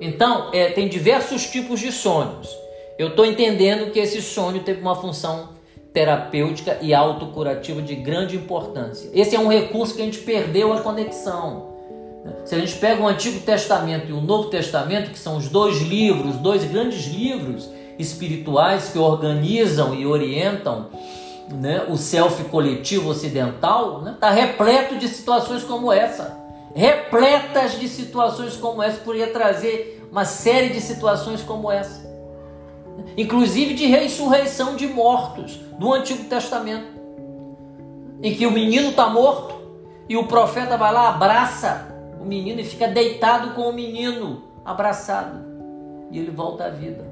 Então, 0.00 0.50
é, 0.52 0.70
tem 0.70 0.88
diversos 0.88 1.48
tipos 1.48 1.78
de 1.78 1.92
sonhos. 1.92 2.48
Eu 3.00 3.08
estou 3.08 3.24
entendendo 3.24 3.90
que 3.90 3.98
esse 3.98 4.20
sonho 4.20 4.60
teve 4.62 4.82
uma 4.82 4.94
função 4.94 5.48
terapêutica 5.90 6.76
e 6.82 6.92
autocurativa 6.92 7.80
de 7.80 7.94
grande 7.94 8.36
importância. 8.36 9.08
Esse 9.14 9.34
é 9.34 9.40
um 9.40 9.48
recurso 9.48 9.94
que 9.94 10.02
a 10.02 10.04
gente 10.04 10.18
perdeu 10.18 10.70
a 10.70 10.82
conexão. 10.82 11.70
Se 12.44 12.54
a 12.54 12.58
gente 12.58 12.74
pega 12.74 13.02
o 13.02 13.08
Antigo 13.08 13.40
Testamento 13.40 14.10
e 14.10 14.12
o 14.12 14.20
Novo 14.20 14.50
Testamento, 14.50 15.12
que 15.12 15.18
são 15.18 15.38
os 15.38 15.48
dois 15.48 15.80
livros, 15.80 16.36
dois 16.36 16.62
grandes 16.64 17.06
livros 17.06 17.70
espirituais 17.98 18.90
que 18.90 18.98
organizam 18.98 19.94
e 19.94 20.06
orientam 20.06 20.88
né, 21.50 21.86
o 21.88 21.96
self 21.96 22.44
coletivo 22.50 23.08
ocidental, 23.08 24.00
está 24.00 24.10
né, 24.10 24.16
tá 24.20 24.30
repleto 24.30 24.96
de 24.96 25.08
situações 25.08 25.62
como 25.62 25.90
essa 25.90 26.38
repletas 26.74 27.78
de 27.78 27.88
situações 27.88 28.56
como 28.56 28.82
essa, 28.82 29.00
poderia 29.00 29.32
trazer 29.32 30.06
uma 30.10 30.24
série 30.24 30.68
de 30.68 30.80
situações 30.80 31.42
como 31.42 31.70
essa, 31.70 32.09
inclusive 33.16 33.74
de 33.74 33.86
ressurreição 33.86 34.76
de 34.76 34.86
mortos 34.86 35.56
do 35.78 35.92
Antigo 35.92 36.24
Testamento, 36.24 37.00
em 38.22 38.34
que 38.34 38.46
o 38.46 38.50
menino 38.50 38.90
está 38.90 39.08
morto 39.08 39.54
e 40.08 40.16
o 40.16 40.26
profeta 40.26 40.76
vai 40.76 40.92
lá, 40.92 41.10
abraça 41.10 41.88
o 42.20 42.24
menino 42.24 42.60
e 42.60 42.64
fica 42.64 42.86
deitado 42.86 43.54
com 43.54 43.62
o 43.62 43.72
menino 43.72 44.42
abraçado 44.64 45.50
e 46.10 46.18
ele 46.18 46.30
volta 46.30 46.64
à 46.64 46.70
vida. 46.70 47.08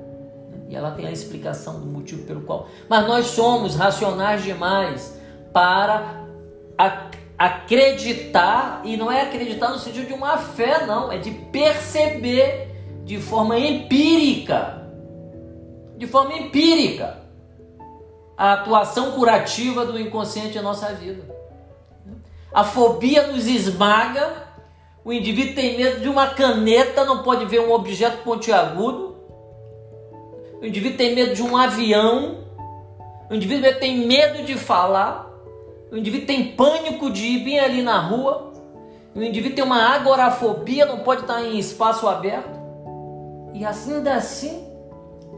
E 0.68 0.77
ela 0.77 0.90
tem 0.90 1.07
a 1.07 1.11
explicação 1.11 1.81
do 1.81 1.87
motivo 1.87 2.24
pelo 2.24 2.42
qual. 2.42 2.68
Mas 2.88 3.07
nós 3.07 3.27
somos 3.27 3.74
racionais 3.74 4.42
demais 4.42 5.18
para 5.53 6.27
acreditar, 7.38 8.83
e 8.85 8.96
não 8.96 9.11
é 9.11 9.22
acreditar 9.22 9.70
no 9.70 9.79
sentido 9.79 10.09
de 10.09 10.12
uma 10.12 10.37
fé, 10.37 10.85
não, 10.87 11.11
é 11.11 11.18
de 11.18 11.31
perceber 11.31 12.68
de 13.05 13.18
forma 13.18 13.59
empírica, 13.59 14.88
de 15.98 16.06
forma 16.06 16.32
empírica, 16.34 17.18
a 18.37 18.52
atuação 18.52 19.11
curativa 19.11 19.84
do 19.84 19.98
inconsciente 19.98 20.56
em 20.56 20.62
nossa 20.62 20.94
vida. 20.94 21.37
A 22.54 22.62
fobia 22.62 23.26
nos 23.26 23.48
esmaga, 23.48 24.46
o 25.04 25.12
indivíduo 25.12 25.56
tem 25.56 25.76
medo 25.76 26.00
de 26.00 26.08
uma 26.08 26.28
caneta, 26.28 27.04
não 27.04 27.24
pode 27.24 27.44
ver 27.46 27.61
um 27.61 27.72
objeto 27.72 28.22
pontiagudo. 28.22 29.16
O 30.62 30.64
indivíduo 30.64 30.96
tem 30.96 31.16
medo 31.16 31.34
de 31.34 31.42
um 31.42 31.56
avião. 31.56 32.44
O 33.28 33.34
indivíduo 33.34 33.74
tem 33.80 34.06
medo 34.06 34.44
de 34.44 34.54
falar. 34.54 35.28
O 35.90 35.96
indivíduo 35.96 36.26
tem 36.26 36.52
pânico 36.52 37.11
de 37.11 37.26
ir 37.26 37.44
bem 37.44 37.58
ali 37.58 37.82
na 37.82 37.98
rua. 37.98 38.52
O 39.16 39.22
indivíduo 39.22 39.56
tem 39.56 39.64
uma 39.64 39.94
agorafobia, 39.94 40.87
não 40.87 41.00
pode 41.00 41.22
estar 41.22 41.42
em 41.42 41.58
espaço 41.58 42.06
aberto. 42.06 42.56
E 43.52 43.64
assim, 43.64 43.94
ainda 43.94 44.14
assim, 44.14 44.67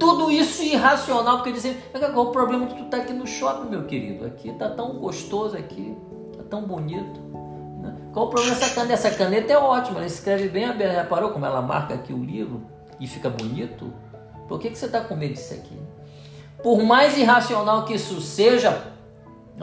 tudo 0.01 0.31
isso 0.31 0.63
irracional, 0.63 1.37
porque 1.37 1.53
dizem, 1.53 1.77
qual 1.93 2.27
o 2.27 2.33
problema 2.33 2.67
de 2.67 2.75
tu 2.75 2.85
estar 2.85 2.97
tá 2.97 3.03
aqui 3.05 3.13
no 3.13 3.27
shopping, 3.27 3.69
meu 3.69 3.85
querido? 3.85 4.25
Aqui 4.25 4.51
tá 4.53 4.71
tão 4.71 4.99
gostoso 4.99 5.57
aqui, 5.57 5.95
tá 6.37 6.43
tão 6.49 6.63
bonito. 6.63 7.21
Né? 7.83 7.95
Qual 8.13 8.27
o 8.27 8.31
problema 8.31 8.57
dessa 8.57 8.75
caneta? 8.75 8.95
Essa 8.95 9.11
caneta 9.11 9.53
é 9.53 9.59
ótima, 9.59 9.99
ela 9.99 10.07
escreve 10.07 10.49
bem 10.49 10.65
aberto. 10.65 10.97
Reparou 10.97 11.31
como 11.31 11.45
ela 11.45 11.61
marca 11.61 11.95
aqui 11.95 12.15
o 12.15 12.25
livro 12.25 12.63
e 12.99 13.07
fica 13.07 13.29
bonito? 13.29 13.93
Por 14.49 14.59
que, 14.59 14.71
que 14.71 14.79
você 14.79 14.87
está 14.87 15.03
com 15.03 15.15
medo 15.15 15.35
disso 15.35 15.53
aqui? 15.53 15.79
Por 16.63 16.83
mais 16.83 17.17
irracional 17.17 17.85
que 17.85 17.95
isso 17.95 18.21
seja, 18.23 18.83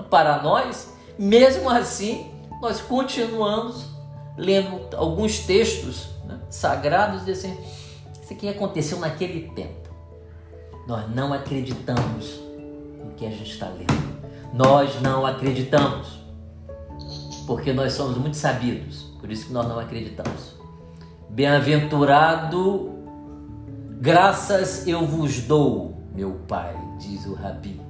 para 0.10 0.42
nós, 0.42 0.94
mesmo 1.18 1.68
assim, 1.68 2.32
nós 2.62 2.80
continuamos 2.80 3.88
lendo 4.38 4.96
alguns 4.96 5.40
textos 5.40 6.10
né, 6.26 6.40
sagrados 6.50 7.26
dizendo 7.26 7.58
isso 8.22 8.34
aqui 8.34 8.48
aconteceu 8.48 9.00
naquele 9.00 9.50
tempo. 9.50 9.87
Nós 10.88 11.14
não 11.14 11.34
acreditamos 11.34 12.40
no 13.04 13.12
que 13.18 13.26
a 13.26 13.30
gente 13.30 13.52
está 13.52 13.68
lendo. 13.68 14.18
Nós 14.54 15.02
não 15.02 15.26
acreditamos. 15.26 16.18
Porque 17.46 17.74
nós 17.74 17.92
somos 17.92 18.18
muito 18.18 18.38
sabidos. 18.38 19.02
Por 19.20 19.30
isso 19.30 19.48
que 19.48 19.54
nós 19.54 19.68
não 19.68 19.78
acreditamos. 19.80 20.56
Bem-aventurado, 21.30 22.90
graças 24.00 24.88
eu 24.88 25.06
vos 25.06 25.42
dou, 25.42 25.98
meu 26.16 26.40
Pai, 26.48 26.74
diz 27.00 27.26
o 27.26 27.34
Rabi. 27.34 27.82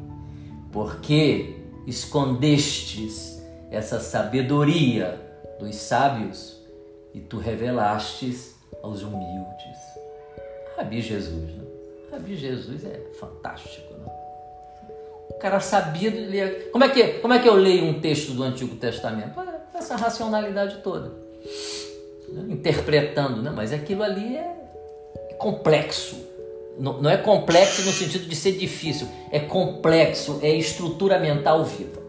Porque 0.71 1.55
escondestes 1.85 3.39
essa 3.69 3.99
sabedoria 3.99 5.21
dos 5.59 5.75
sábios 5.75 6.59
e 7.13 7.19
tu 7.19 7.37
revelastes 7.37 8.55
aos 8.81 9.03
humildes. 9.03 9.77
Rabi 10.75 10.99
Jesus, 10.99 11.51
né? 11.55 11.66
Rabi 12.17 12.35
Jesus 12.35 12.83
é 12.83 12.99
fantástico, 13.19 13.93
né? 13.93 14.11
O 15.29 15.35
cara 15.35 15.59
sabia 15.59 16.09
ler. 16.09 16.71
Como 16.71 16.83
é 16.83 16.89
que, 16.89 17.03
como 17.19 17.31
é 17.31 17.39
que 17.39 17.47
eu 17.47 17.53
leio 17.53 17.85
um 17.85 18.01
texto 18.01 18.31
do 18.31 18.41
Antigo 18.41 18.75
Testamento? 18.75 19.39
Essa 19.75 19.95
racionalidade 19.95 20.77
toda. 20.77 21.11
Né? 22.29 22.45
Interpretando, 22.49 23.43
né? 23.43 23.53
Mas 23.55 23.71
aquilo 23.71 24.01
ali 24.01 24.35
é 24.35 24.51
complexo. 25.37 26.17
Não, 26.79 26.99
não 26.99 27.09
é 27.09 27.17
complexo 27.17 27.83
no 27.83 27.91
sentido 27.91 28.27
de 28.27 28.35
ser 28.35 28.53
difícil, 28.53 29.07
é 29.31 29.39
complexo, 29.39 30.39
é 30.41 30.49
estrutura 30.49 31.19
mental 31.19 31.63
viva. 31.65 32.01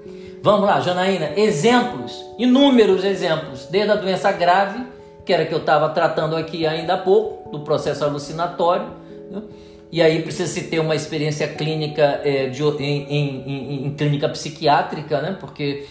Vamos 0.42 0.66
lá, 0.66 0.81
Janaína, 0.81 1.33
exemplos, 1.38 2.25
inúmeros 2.38 3.05
exemplos, 3.05 3.66
desde 3.66 3.90
a 3.90 3.97
doença 3.97 4.31
grave, 4.31 4.87
que 5.25 5.33
era 5.33 5.44
que 5.44 5.53
eu 5.53 5.59
estava 5.59 5.88
tratando 5.90 6.37
aqui 6.37 6.66
ainda 6.66 6.94
há 6.94 6.99
pouco, 6.99 7.51
do 7.51 7.61
processo 7.61 8.05
alucinatório, 8.05 8.88
né? 9.31 9.42
E 9.90 10.03
aí 10.03 10.22
precisa 10.22 10.53
se 10.53 10.64
ter 10.64 10.81
uma 10.81 10.94
experiência 10.94 11.48
clínica 11.48 12.20
é, 12.22 12.48
de, 12.48 12.62
em, 12.62 13.07
em, 13.09 13.87
em, 13.87 13.94
clínica 13.94 14.29
psiquiátrica, 14.29 15.22
né? 15.22 15.37
porque 15.40 15.87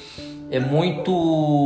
é 0.51 0.59
muito, 0.59 1.11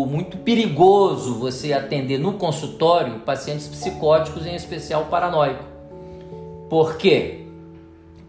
muito 0.09 0.37
perigoso 0.37 1.35
você 1.35 1.73
atender 1.73 2.17
no 2.17 2.33
consultório 2.33 3.19
pacientes 3.19 3.67
psicóticos, 3.67 4.45
em 4.45 4.55
especial 4.55 5.05
paranoicos. 5.05 5.65
Por 6.69 6.95
quê? 6.95 7.41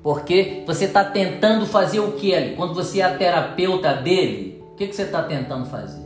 Porque 0.02 0.64
você 0.66 0.86
está 0.86 1.04
tentando 1.04 1.64
fazer 1.64 2.00
o 2.00 2.12
que 2.12 2.34
ali? 2.34 2.56
Quando 2.56 2.74
você 2.74 3.00
é 3.00 3.04
a 3.04 3.16
terapeuta 3.16 3.94
dele, 3.94 4.60
o 4.72 4.74
que, 4.74 4.88
que 4.88 4.96
você 4.96 5.02
está 5.02 5.22
tentando 5.22 5.66
fazer? 5.66 6.02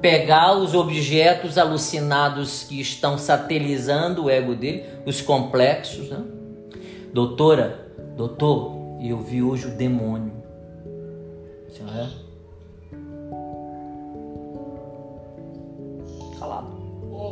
Pegar 0.00 0.54
os 0.56 0.74
objetos 0.74 1.58
alucinados 1.58 2.64
que 2.64 2.80
estão 2.80 3.18
satelizando 3.18 4.24
o 4.24 4.30
ego 4.30 4.54
dele, 4.54 4.82
os 5.04 5.20
complexos, 5.20 6.08
né? 6.08 6.24
Doutora, 7.12 7.92
doutor, 8.16 8.72
eu 9.02 9.18
vi 9.18 9.42
hoje 9.42 9.66
o 9.66 9.70
demônio. 9.70 10.32
Senhora? 11.68 12.10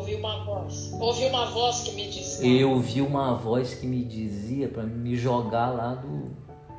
ouvi 0.01 0.15
uma 0.15 0.45
voz. 0.45 0.93
Ouvi 0.99 1.27
uma 1.27 1.47
voz 1.47 1.81
que 1.81 1.93
me 1.93 2.09
dizia. 2.09 2.61
Eu 2.61 2.71
ouvi 2.71 3.01
uma 3.01 3.35
voz 3.35 3.75
que 3.75 3.87
me 3.87 4.05
dizia 4.05 4.69
para 4.69 4.83
me 4.83 5.17
jogar 5.17 5.71
lá 5.71 5.95
do, 5.95 6.31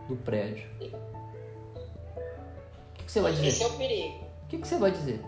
do 0.07 0.15
prédio. 0.17 0.65
O 0.75 0.79
que, 2.93 3.03
que, 3.05 3.11
você 3.11 3.21
vai 3.21 3.31
dizer? 3.31 3.47
Esse 3.47 3.63
é 3.63 3.67
o 3.67 3.71
perigo. 3.71 4.25
O 4.43 4.47
que, 4.47 4.57
que 4.57 4.67
você 4.67 4.77
vai 4.77 4.91
dizer? 4.91 5.23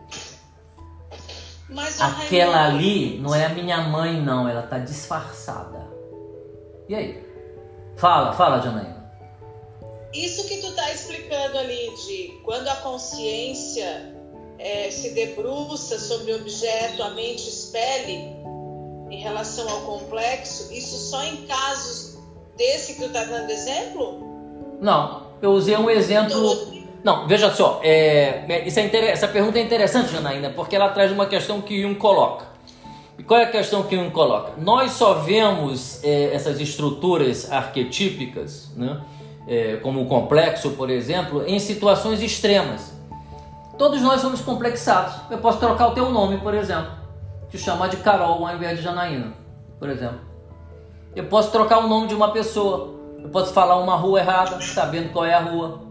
Mas 1.69 2.01
Aquela 2.01 2.65
ali 2.65 3.19
não 3.19 3.33
é 3.33 3.45
a 3.45 3.49
minha 3.49 3.81
mãe, 3.81 4.21
não. 4.21 4.47
Ela 4.47 4.63
tá 4.63 4.79
disfarçada. 4.79 5.88
E 6.89 6.95
aí? 6.95 7.32
Fala, 7.97 8.34
fala, 8.34 8.62
Janaína. 8.62 9.03
Isso 10.13 10.47
que 10.47 10.58
tu 10.58 10.71
tá 10.75 10.91
explicando 10.91 11.58
ali 11.58 11.89
de 12.06 12.39
quando 12.43 12.67
a 12.67 12.75
consciência 12.77 14.13
é, 14.60 14.89
se 14.91 15.12
debruça 15.12 15.97
sobre 15.97 16.32
o 16.34 16.36
objeto, 16.36 17.01
a 17.01 17.10
mente 17.12 17.49
expele 17.49 18.36
em 19.10 19.17
relação 19.17 19.67
ao 19.69 19.82
complexo, 19.82 20.71
isso 20.71 20.97
só 20.97 21.23
em 21.23 21.45
casos 21.45 22.17
desse 22.56 22.93
que 22.93 22.99
tu 22.99 23.06
está 23.08 23.23
dando 23.23 23.49
exemplo? 23.49 24.77
Não, 24.79 25.27
eu 25.41 25.51
usei 25.51 25.75
um 25.75 25.89
exemplo. 25.89 26.84
Não, 27.03 27.27
veja 27.27 27.53
só, 27.53 27.82
é, 27.84 28.45
é, 28.47 28.67
é 28.67 29.12
essa 29.12 29.27
pergunta 29.27 29.60
é 29.60 29.62
interessante, 29.62 30.12
Janaína, 30.12 30.51
porque 30.51 30.75
ela 30.75 30.89
traz 30.89 31.12
uma 31.12 31.25
questão 31.25 31.62
que 31.62 31.82
Jung 31.82 31.95
coloca. 31.95 32.52
E 33.17 33.23
qual 33.23 33.39
é 33.39 33.43
a 33.43 33.52
questão 33.52 33.84
que 33.84 33.95
Jung 33.95 34.10
coloca? 34.12 34.54
Nós 34.58 34.91
só 34.91 35.15
vemos 35.15 36.04
é, 36.04 36.34
essas 36.34 36.60
estruturas 36.60 37.52
arquetípicas, 37.52 38.71
né, 38.76 39.02
é, 39.47 39.78
como 39.78 40.02
o 40.02 40.06
complexo, 40.08 40.71
por 40.71 40.89
exemplo, 40.89 41.43
em 41.45 41.60
situações 41.60 42.21
extremas. 42.21 42.93
Todos 43.78 44.02
nós 44.02 44.21
somos 44.21 44.41
complexados. 44.41 45.15
Eu 45.30 45.39
posso 45.39 45.60
trocar 45.60 45.88
o 45.88 45.91
teu 45.91 46.10
nome, 46.10 46.38
por 46.38 46.54
exemplo. 46.54 46.91
Te 47.49 47.58
chamar 47.58 47.89
de 47.89 47.97
Carol 47.97 48.45
ao 48.45 48.56
invés 48.56 48.78
de 48.78 48.84
Janaína, 48.84 49.34
por 49.80 49.89
exemplo. 49.89 50.19
Eu 51.15 51.26
posso 51.26 51.52
trocar 51.52 51.80
o 51.80 51.88
nome 51.88 52.08
de 52.08 52.15
uma 52.15 52.32
pessoa. 52.32 52.93
Eu 53.21 53.30
posso 53.30 53.54
falar 53.54 53.78
uma 53.78 53.95
rua 53.95 54.19
errada, 54.19 54.60
sabendo 54.62 55.12
qual 55.12 55.26
é 55.26 55.34
a 55.34 55.39
rua. 55.39 55.82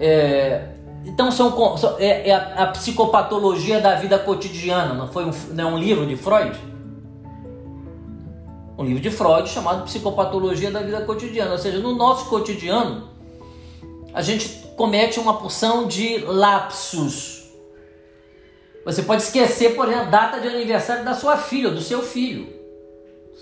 É, 0.00 0.68
então 1.08 1.30
são, 1.32 1.96
é, 1.98 2.28
é 2.28 2.34
a, 2.34 2.66
psicopatologia 2.66 3.80
da 3.80 3.94
vida 3.94 4.18
cotidiana. 4.18 4.92
Não 4.92 5.08
foi 5.08 5.24
um, 5.24 5.30
não 5.52 5.70
é 5.70 5.72
um 5.72 5.78
livro 5.78 6.06
de 6.06 6.16
Freud? 6.16 6.58
Um 8.76 8.84
livro 8.84 9.00
de 9.00 9.10
Freud 9.10 9.48
chamado 9.48 9.84
Psicopatologia 9.84 10.70
da 10.70 10.80
Vida 10.80 11.00
Cotidiana. 11.00 11.52
Ou 11.52 11.58
seja, 11.58 11.78
no 11.78 11.96
nosso 11.96 12.28
cotidiano, 12.28 13.08
a 14.12 14.20
gente 14.20 14.48
comete 14.76 15.18
uma 15.18 15.38
porção 15.38 15.88
de 15.88 16.18
lapsos. 16.18 17.48
Você 18.84 19.02
pode 19.02 19.22
esquecer, 19.22 19.74
por 19.74 19.88
exemplo, 19.88 20.06
a 20.06 20.10
data 20.10 20.40
de 20.40 20.46
aniversário 20.46 21.04
da 21.04 21.14
sua 21.14 21.36
filha, 21.36 21.70
do 21.70 21.80
seu 21.80 22.02
filho. 22.02 22.46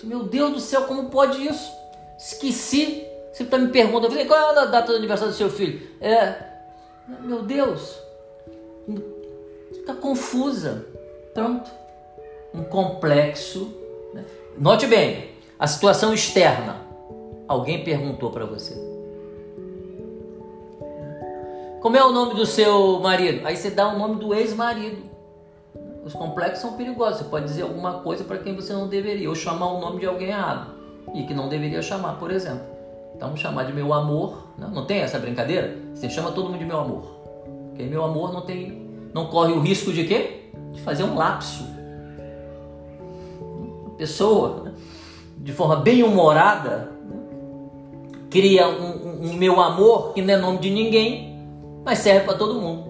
Meu 0.05 0.23
Deus 0.23 0.53
do 0.53 0.61
céu, 0.61 0.83
como 0.83 1.11
pode 1.11 1.47
isso? 1.47 1.71
Esqueci. 2.17 3.05
Você 3.33 3.43
está 3.43 3.59
me 3.59 3.69
perguntando, 3.69 4.15
qual 4.27 4.55
é 4.55 4.61
a 4.61 4.65
data 4.65 4.93
do 4.93 4.97
aniversário 4.97 5.33
do 5.33 5.37
seu 5.37 5.51
filho? 5.51 5.87
É, 6.01 6.56
meu 7.23 7.43
Deus, 7.43 7.99
está 9.73 9.95
confusa. 9.95 10.87
Pronto. 11.33 11.71
Um 12.55 12.65
complexo. 12.65 13.75
Né? 14.13 14.25
Note 14.59 14.87
bem, 14.87 15.31
a 15.59 15.67
situação 15.67 16.13
externa. 16.13 16.85
Alguém 17.47 17.85
perguntou 17.85 18.31
para 18.31 18.45
você. 18.45 18.75
Como 21.81 21.97
é 21.97 22.05
o 22.05 22.11
nome 22.11 22.35
do 22.35 22.45
seu 22.45 22.99
marido? 22.99 23.47
Aí 23.47 23.57
você 23.57 23.71
dá 23.71 23.87
o 23.87 23.99
nome 23.99 24.17
do 24.17 24.35
ex-marido. 24.35 25.03
Os 26.05 26.15
complexos 26.15 26.61
são 26.61 26.73
perigosos. 26.73 27.19
Você 27.19 27.25
pode 27.25 27.45
dizer 27.45 27.63
alguma 27.63 28.01
coisa 28.01 28.25
para 28.25 28.39
quem 28.39 28.57
você 28.57 28.73
não 28.73 28.89
deveria, 28.89 29.29
ou 29.29 29.35
chamar 29.35 29.73
o 29.73 29.81
nome 29.81 30.01
de 30.01 30.07
alguém 30.07 30.29
errado 30.29 30.75
e 31.15 31.25
que 31.25 31.35
não 31.35 31.49
deveria 31.49 31.83
chamar, 31.83 32.19
por 32.19 32.31
exemplo. 32.31 32.76
Então, 33.17 33.37
chamar 33.37 33.65
de 33.65 33.73
meu 33.73 33.93
amor, 33.93 34.49
não, 34.59 34.69
né? 34.69 34.75
não 34.75 34.85
tem 34.85 35.01
essa 35.01 35.19
brincadeira? 35.19 35.77
Você 35.95 36.09
chama 36.09 36.33
todo 36.33 36.51
mundo 36.51 36.59
de 36.59 36.65
meu 36.65 36.79
amor. 36.79 37.03
Porque 37.69 37.85
meu 37.85 38.05
amor 38.05 38.33
não 38.33 38.43
tem, 38.43 38.89
não 39.15 39.27
corre 39.27 39.53
o 39.53 39.61
risco 39.61 39.93
de 39.93 40.05
quê? 40.05 40.51
De 40.73 40.81
fazer 40.83 41.05
um 41.05 41.15
lapso. 41.15 41.65
A 43.87 43.91
pessoa, 43.97 44.65
né? 44.65 44.75
de 45.39 45.53
forma 45.53 45.77
bem 45.77 46.03
humorada, 46.03 46.91
né? 47.09 47.19
cria 48.31 48.69
um, 48.69 48.83
um, 48.83 49.31
um 49.31 49.33
meu 49.33 49.61
amor 49.61 50.13
que 50.13 50.21
não 50.21 50.35
é 50.35 50.37
nome 50.37 50.59
de 50.59 50.71
ninguém 50.71 51.37
mas 51.87 52.01
serve 52.01 52.27
para 52.27 52.37
todo 52.37 52.61
mundo. 52.61 52.85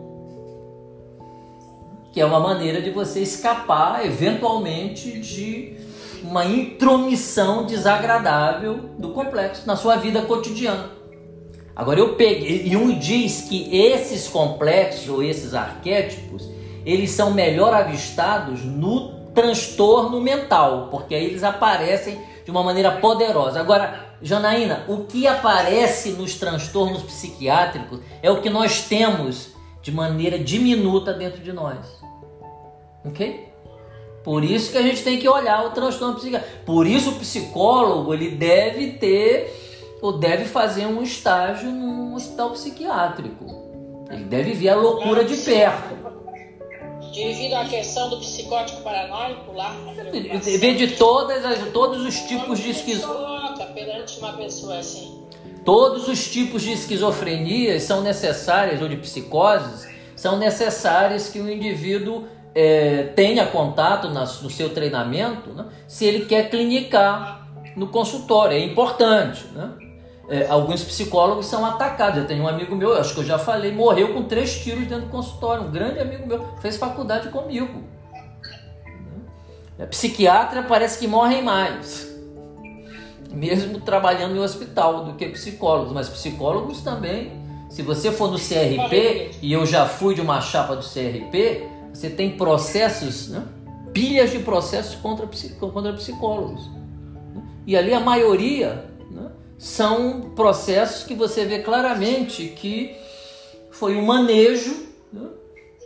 Que 2.10 2.18
é 2.18 2.24
uma 2.24 2.40
maneira 2.40 2.80
de 2.80 2.90
você 2.90 3.20
escapar, 3.20 4.06
eventualmente, 4.06 5.20
de 5.20 5.76
uma 6.22 6.44
intromissão 6.44 7.64
desagradável 7.64 8.90
do 8.98 9.10
complexo 9.10 9.66
na 9.66 9.76
sua 9.76 9.96
vida 9.96 10.22
cotidiana. 10.22 10.90
Agora 11.74 12.00
eu 12.00 12.14
peguei, 12.14 12.66
e 12.66 12.76
um 12.76 12.98
diz 12.98 13.42
que 13.42 13.76
esses 13.76 14.28
complexos 14.28 15.08
ou 15.08 15.22
esses 15.22 15.52
arquétipos, 15.52 16.48
eles 16.86 17.10
são 17.10 17.34
melhor 17.34 17.74
avistados 17.74 18.64
no 18.64 19.14
transtorno 19.34 20.20
mental, 20.20 20.88
porque 20.90 21.14
aí 21.14 21.26
eles 21.26 21.44
aparecem 21.44 22.18
de 22.44 22.50
uma 22.50 22.62
maneira 22.62 22.92
poderosa. 22.92 23.60
Agora, 23.60 24.06
Janaína, 24.22 24.84
o 24.88 25.04
que 25.04 25.26
aparece 25.26 26.12
nos 26.12 26.36
transtornos 26.36 27.02
psiquiátricos 27.02 28.00
é 28.22 28.30
o 28.30 28.40
que 28.40 28.48
nós 28.48 28.82
temos 28.82 29.50
de 29.82 29.92
maneira 29.92 30.38
diminuta 30.38 31.12
dentro 31.12 31.42
de 31.42 31.52
nós. 31.52 31.78
Ok? 33.04 33.52
Por 34.26 34.42
isso 34.42 34.72
que 34.72 34.78
a 34.78 34.82
gente 34.82 35.04
tem 35.04 35.20
que 35.20 35.28
olhar 35.28 35.64
o 35.64 35.70
transtorno 35.70 36.16
psiquiátrico. 36.16 36.64
Por 36.66 36.84
isso 36.84 37.10
o 37.10 37.14
psicólogo 37.14 38.12
ele 38.12 38.32
deve 38.32 38.94
ter 38.94 39.96
ou 40.02 40.18
deve 40.18 40.44
fazer 40.44 40.84
um 40.84 41.00
estágio 41.00 41.70
num 41.70 42.12
hospital 42.12 42.50
psiquiátrico. 42.50 43.44
Ele 44.10 44.24
deve 44.24 44.52
ver 44.54 44.70
a 44.70 44.74
loucura 44.74 45.24
de 45.24 45.36
perto. 45.36 45.94
Devido 47.14 47.54
à 47.54 47.66
questão 47.66 48.10
do 48.10 48.18
psicótico 48.18 48.82
paranoico 48.82 49.52
lá. 49.52 49.76
Ver 50.42 50.74
de 50.74 50.96
todas 50.96 51.44
as, 51.44 51.60
todos 51.70 52.04
os 52.04 52.18
tipos 52.22 52.58
de 52.58 52.70
esquizofrenia 52.70 53.36
perante 53.76 54.18
uma 54.18 54.32
pessoa 54.32 54.78
assim. 54.78 55.24
Todos 55.64 56.08
os 56.08 56.28
tipos 56.28 56.62
de 56.62 56.72
esquizofrenias 56.72 57.84
são 57.84 58.02
necessárias, 58.02 58.82
ou 58.82 58.88
de 58.88 58.96
psicoses, 58.96 59.88
são 60.16 60.36
necessárias 60.36 61.28
que 61.28 61.38
o 61.38 61.50
indivíduo 61.50 62.26
é, 62.56 63.12
tenha 63.14 63.44
contato 63.44 64.08
na, 64.08 64.20
no 64.20 64.48
seu 64.48 64.70
treinamento, 64.70 65.50
né, 65.50 65.66
se 65.86 66.06
ele 66.06 66.24
quer 66.24 66.48
clinicar 66.48 67.46
no 67.76 67.88
consultório. 67.88 68.56
É 68.56 68.60
importante. 68.60 69.46
Né? 69.48 69.70
É, 70.30 70.46
alguns 70.48 70.82
psicólogos 70.82 71.44
são 71.44 71.66
atacados. 71.66 72.18
Eu 72.18 72.26
tenho 72.26 72.44
um 72.44 72.48
amigo 72.48 72.74
meu, 72.74 72.98
acho 72.98 73.12
que 73.12 73.20
eu 73.20 73.24
já 73.24 73.38
falei, 73.38 73.72
morreu 73.72 74.14
com 74.14 74.22
três 74.22 74.58
tiros 74.58 74.86
dentro 74.86 75.04
do 75.04 75.10
consultório. 75.10 75.64
Um 75.64 75.70
grande 75.70 75.98
amigo 75.98 76.26
meu, 76.26 76.48
fez 76.62 76.78
faculdade 76.78 77.28
comigo. 77.28 77.84
É, 79.78 79.84
psiquiatra 79.84 80.62
parece 80.62 80.98
que 80.98 81.06
morrem 81.06 81.42
mais. 81.42 82.10
mesmo 83.30 83.80
trabalhando 83.80 84.34
em 84.34 84.38
hospital, 84.38 85.04
do 85.04 85.12
que 85.12 85.28
psicólogos. 85.28 85.92
Mas 85.92 86.08
psicólogos 86.08 86.80
também, 86.80 87.32
se 87.68 87.82
você 87.82 88.10
for 88.10 88.30
no 88.30 88.38
CRP, 88.38 89.32
e 89.42 89.52
eu 89.52 89.66
já 89.66 89.84
fui 89.84 90.14
de 90.14 90.22
uma 90.22 90.40
chapa 90.40 90.74
do 90.74 90.82
CRP, 90.82 91.75
você 91.96 92.10
tem 92.10 92.36
processos, 92.36 93.28
né? 93.28 93.42
pilhas 93.90 94.30
de 94.30 94.40
processos 94.40 94.94
contra, 94.96 95.26
contra 95.58 95.92
psicólogos. 95.94 96.68
E 97.66 97.74
ali 97.74 97.94
a 97.94 98.00
maioria 98.00 98.84
né, 99.10 99.30
são 99.56 100.32
processos 100.36 101.04
que 101.04 101.14
você 101.14 101.46
vê 101.46 101.60
claramente 101.60 102.48
que 102.48 102.94
foi 103.70 103.96
um 103.96 104.04
manejo 104.04 104.88
né, 105.10 105.26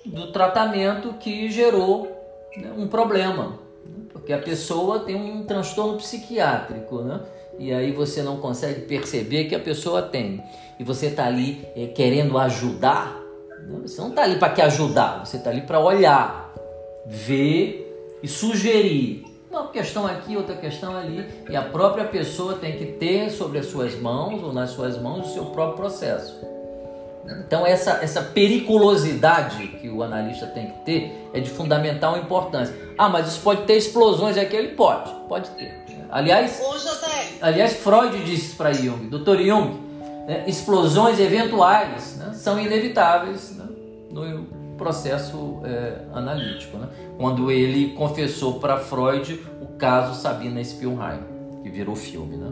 do 0.04 0.32
tratamento 0.32 1.14
que 1.14 1.48
gerou 1.48 2.10
né, 2.56 2.72
um 2.76 2.88
problema. 2.88 3.60
Né, 3.86 4.06
porque 4.12 4.32
a 4.32 4.38
pessoa 4.38 4.98
tem 5.00 5.14
um 5.14 5.44
transtorno 5.44 5.96
psiquiátrico, 5.96 7.02
né? 7.02 7.20
E 7.56 7.72
aí 7.72 7.92
você 7.92 8.22
não 8.22 8.38
consegue 8.38 8.80
perceber 8.80 9.44
que 9.44 9.54
a 9.54 9.60
pessoa 9.60 10.02
tem. 10.02 10.42
E 10.78 10.82
você 10.82 11.06
está 11.06 11.26
ali 11.26 11.64
é, 11.76 11.86
querendo 11.86 12.36
ajudar. 12.38 13.19
Você 13.82 14.00
não 14.00 14.10
está 14.10 14.22
ali 14.22 14.38
para 14.38 14.52
que 14.52 14.62
ajudar, 14.62 15.24
você 15.24 15.36
está 15.36 15.50
ali 15.50 15.62
para 15.62 15.78
olhar, 15.80 16.52
ver 17.06 18.18
e 18.22 18.28
sugerir. 18.28 19.24
Uma 19.50 19.68
questão 19.68 20.06
aqui, 20.06 20.36
outra 20.36 20.54
questão 20.54 20.96
ali. 20.96 21.26
E 21.48 21.56
a 21.56 21.62
própria 21.62 22.04
pessoa 22.04 22.54
tem 22.54 22.76
que 22.76 22.86
ter 22.86 23.30
sobre 23.30 23.58
as 23.58 23.66
suas 23.66 23.98
mãos 23.98 24.42
ou 24.42 24.52
nas 24.52 24.70
suas 24.70 24.96
mãos 25.00 25.30
o 25.30 25.34
seu 25.34 25.46
próprio 25.46 25.76
processo. 25.76 26.38
Então 27.46 27.66
essa, 27.66 27.98
essa 28.02 28.22
periculosidade 28.22 29.66
que 29.80 29.88
o 29.88 30.02
analista 30.02 30.46
tem 30.46 30.70
que 30.70 30.78
ter 30.84 31.30
é 31.32 31.40
de 31.40 31.50
fundamental 31.50 32.16
importância. 32.16 32.74
Ah, 32.96 33.08
mas 33.08 33.28
isso 33.28 33.40
pode 33.40 33.62
ter 33.62 33.76
explosões 33.76 34.38
aqui? 34.38 34.56
Ele 34.56 34.68
pode, 34.68 35.10
pode 35.28 35.50
ter. 35.50 35.80
Aliás, 36.10 36.60
aliás 37.40 37.74
Freud 37.74 38.24
disse 38.24 38.56
para 38.56 38.72
Jung, 38.72 39.08
Dr. 39.08 39.42
Jung, 39.42 39.89
né, 40.26 40.44
explosões 40.46 41.18
eventuais 41.18 42.16
né, 42.16 42.32
são 42.34 42.58
inevitáveis 42.60 43.56
né, 43.56 43.66
no 44.10 44.44
processo 44.76 45.60
é, 45.64 45.98
analítico. 46.12 46.78
Né? 46.78 46.88
Quando 47.18 47.50
ele 47.50 47.92
confessou 47.92 48.60
para 48.60 48.78
Freud 48.78 49.40
o 49.60 49.66
caso 49.76 50.20
Sabina 50.20 50.62
Spielheim, 50.64 51.20
que 51.62 51.68
virou 51.68 51.94
filme. 51.94 52.36
Né? 52.36 52.50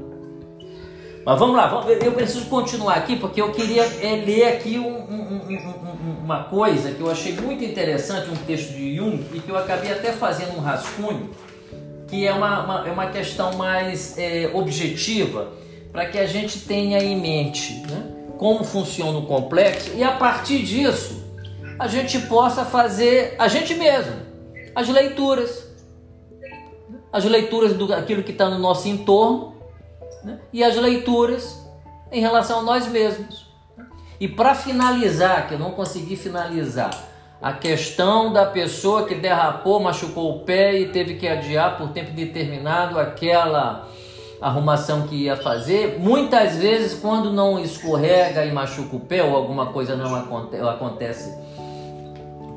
Mas 1.25 1.39
vamos 1.39 1.57
lá, 1.57 1.85
eu 2.03 2.12
preciso 2.12 2.47
continuar 2.47 2.95
aqui 2.95 3.16
porque 3.16 3.41
eu 3.41 3.53
queria 3.53 3.83
é, 3.83 4.25
ler 4.25 4.45
aqui 4.45 4.79
um, 4.79 4.89
um, 4.89 5.43
um, 5.51 6.25
uma 6.25 6.45
coisa 6.45 6.93
que 6.93 7.01
eu 7.01 7.11
achei 7.11 7.33
muito 7.33 7.62
interessante, 7.64 8.31
um 8.31 8.37
texto 8.37 8.73
de 8.73 8.97
Jung, 8.97 9.25
e 9.35 9.41
que 9.41 9.51
eu 9.51 9.59
acabei 9.59 9.93
até 9.93 10.12
fazendo 10.12 10.57
um 10.57 10.61
rascunho, 10.61 11.31
que 12.07 12.27
é 12.27 12.33
uma, 12.33 12.64
uma 12.64 12.89
é 12.89 12.91
uma 12.91 13.07
questão 13.09 13.53
mais 13.57 14.16
é, 14.16 14.51
objetiva, 14.55 15.49
para 15.93 16.07
que 16.07 16.18
a 16.18 16.26
gente 16.26 16.61
tenha 16.61 17.03
em 17.03 17.18
mente 17.18 17.82
né, 17.89 18.07
como 18.39 18.64
funciona 18.64 19.18
o 19.18 19.26
complexo 19.26 19.93
e 19.95 20.03
a 20.03 20.12
partir 20.12 20.62
disso 20.62 21.26
a 21.78 21.86
gente 21.86 22.18
possa 22.20 22.64
fazer 22.64 23.34
a 23.39 23.49
gente 23.49 23.74
mesmo 23.74 24.28
as 24.78 24.89
leituras, 24.89 25.68
as 27.12 27.24
leituras 27.24 27.74
do 27.74 27.93
aquilo 27.93 28.22
que 28.22 28.30
está 28.30 28.49
no 28.49 28.61
nosso 28.61 28.89
entorno 28.89 29.57
né? 30.22 30.39
e 30.53 30.62
as 30.62 30.76
leituras 30.76 31.66
em 32.12 32.20
relação 32.20 32.61
a 32.61 32.62
nós 32.62 32.86
mesmos. 32.86 33.49
E 34.20 34.28
para 34.28 34.55
finalizar, 34.55 35.49
que 35.49 35.55
eu 35.55 35.59
não 35.59 35.72
consegui 35.72 36.14
finalizar, 36.14 36.91
a 37.43 37.53
questão 37.53 38.32
da 38.32 38.47
pessoa 38.47 39.05
que 39.05 39.16
derrapou, 39.16 39.80
machucou 39.80 40.36
o 40.36 40.41
pé 40.45 40.78
e 40.78 40.89
teve 40.91 41.14
que 41.14 41.26
adiar 41.26 41.76
por 41.76 41.89
tempo 41.91 42.12
determinado 42.12 43.01
aquela 43.01 43.89
arrumação 44.41 45.03
que 45.03 45.24
ia 45.24 45.36
fazer, 45.36 45.99
muitas 45.99 46.57
vezes 46.57 46.99
quando 47.01 47.32
não 47.32 47.59
escorrega 47.59 48.45
e 48.45 48.53
machuca 48.53 48.97
o 48.97 49.01
pé 49.01 49.22
ou 49.22 49.34
alguma 49.34 49.66
coisa 49.66 49.97
não 49.97 50.14
acontece 50.68 51.36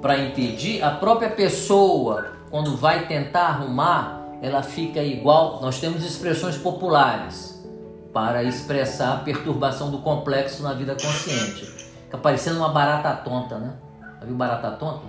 para 0.02 0.18
impedir, 0.18 0.84
a 0.84 0.92
própria 0.92 1.30
pessoa 1.30 2.32
quando 2.50 2.76
vai 2.76 3.08
tentar 3.08 3.48
arrumar, 3.48 4.22
ela 4.42 4.62
fica 4.62 5.02
igual. 5.02 5.62
Nós 5.62 5.80
temos 5.80 6.04
expressões 6.04 6.58
populares 6.58 7.64
para 8.12 8.44
expressar 8.44 9.14
a 9.14 9.18
perturbação 9.18 9.90
do 9.90 10.00
complexo 10.00 10.62
na 10.62 10.74
vida 10.74 10.94
consciente. 10.94 11.66
Fica 11.66 12.18
parecendo 12.18 12.58
uma 12.58 12.70
barata 12.70 13.14
tonta, 13.24 13.58
né? 13.58 13.74
Já 14.20 14.26
viu 14.26 14.36
barata 14.36 14.72
tonta? 14.72 15.04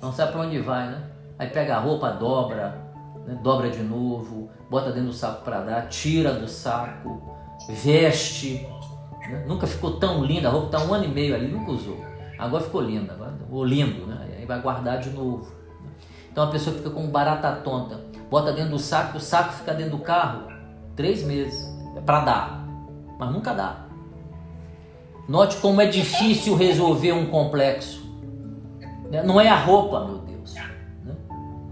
Não 0.00 0.12
sabe 0.12 0.32
para 0.32 0.42
onde 0.42 0.60
vai, 0.60 0.86
né? 0.86 1.02
Aí 1.38 1.48
pega 1.48 1.76
a 1.76 1.80
roupa, 1.80 2.10
dobra, 2.10 2.78
né? 3.26 3.38
dobra 3.42 3.70
de 3.70 3.82
novo, 3.82 4.50
bota 4.70 4.90
dentro 4.90 5.08
do 5.08 5.12
saco 5.12 5.44
para 5.44 5.60
dar, 5.60 5.88
tira 5.88 6.34
do 6.34 6.48
saco, 6.48 7.36
veste. 7.68 8.66
Né? 9.28 9.44
Nunca 9.46 9.66
ficou 9.66 9.98
tão 9.98 10.24
linda, 10.24 10.48
a 10.48 10.50
roupa 10.50 10.76
está 10.76 10.88
um 10.88 10.94
ano 10.94 11.04
e 11.04 11.08
meio 11.08 11.34
ali, 11.34 11.48
nunca 11.48 11.72
usou. 11.72 11.98
Agora 12.38 12.62
ficou 12.62 12.80
linda, 12.80 13.16
ou 13.50 13.64
lindo, 13.64 14.06
né? 14.06 14.36
Aí 14.38 14.46
vai 14.46 14.60
guardar 14.60 14.98
de 14.98 15.10
novo. 15.10 15.52
Então 16.32 16.44
a 16.44 16.46
pessoa 16.46 16.74
fica 16.74 16.88
com 16.88 17.06
barata 17.10 17.52
tonta, 17.56 18.00
bota 18.30 18.52
dentro 18.52 18.70
do 18.70 18.78
saco, 18.78 19.18
o 19.18 19.20
saco 19.20 19.52
fica 19.52 19.74
dentro 19.74 19.98
do 19.98 20.02
carro, 20.02 20.50
Três 21.00 21.22
meses 21.22 21.66
é 21.96 22.00
para 22.02 22.20
dar, 22.20 22.68
mas 23.18 23.32
nunca 23.32 23.54
dá. 23.54 23.86
Note 25.26 25.56
como 25.56 25.80
é 25.80 25.86
difícil 25.86 26.54
resolver 26.54 27.12
um 27.12 27.30
complexo. 27.30 28.04
Né? 29.10 29.22
Não 29.22 29.40
é 29.40 29.48
a 29.48 29.56
roupa, 29.56 30.04
meu 30.04 30.18
Deus. 30.18 30.29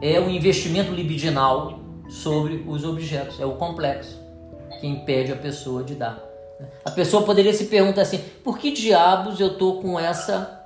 É 0.01 0.21
o 0.21 0.31
investimento 0.31 0.93
libidinal 0.93 1.81
sobre 2.09 2.65
os 2.67 2.85
objetos. 2.85 3.41
É 3.41 3.47
o 3.47 3.53
complexo 3.53 4.19
que 4.81 4.87
impede 4.87 5.33
a 5.33 5.37
pessoa 5.37 5.83
de 5.83 5.95
dar. 5.95 6.23
A 6.85 6.91
pessoa 6.91 7.23
poderia 7.23 7.53
se 7.53 7.67
perguntar 7.67 8.03
assim: 8.03 8.19
por 8.43 8.59
que 8.59 8.71
diabos 8.71 9.41
eu 9.41 9.57
tô 9.57 9.75
com 9.75 9.99
essa 9.99 10.57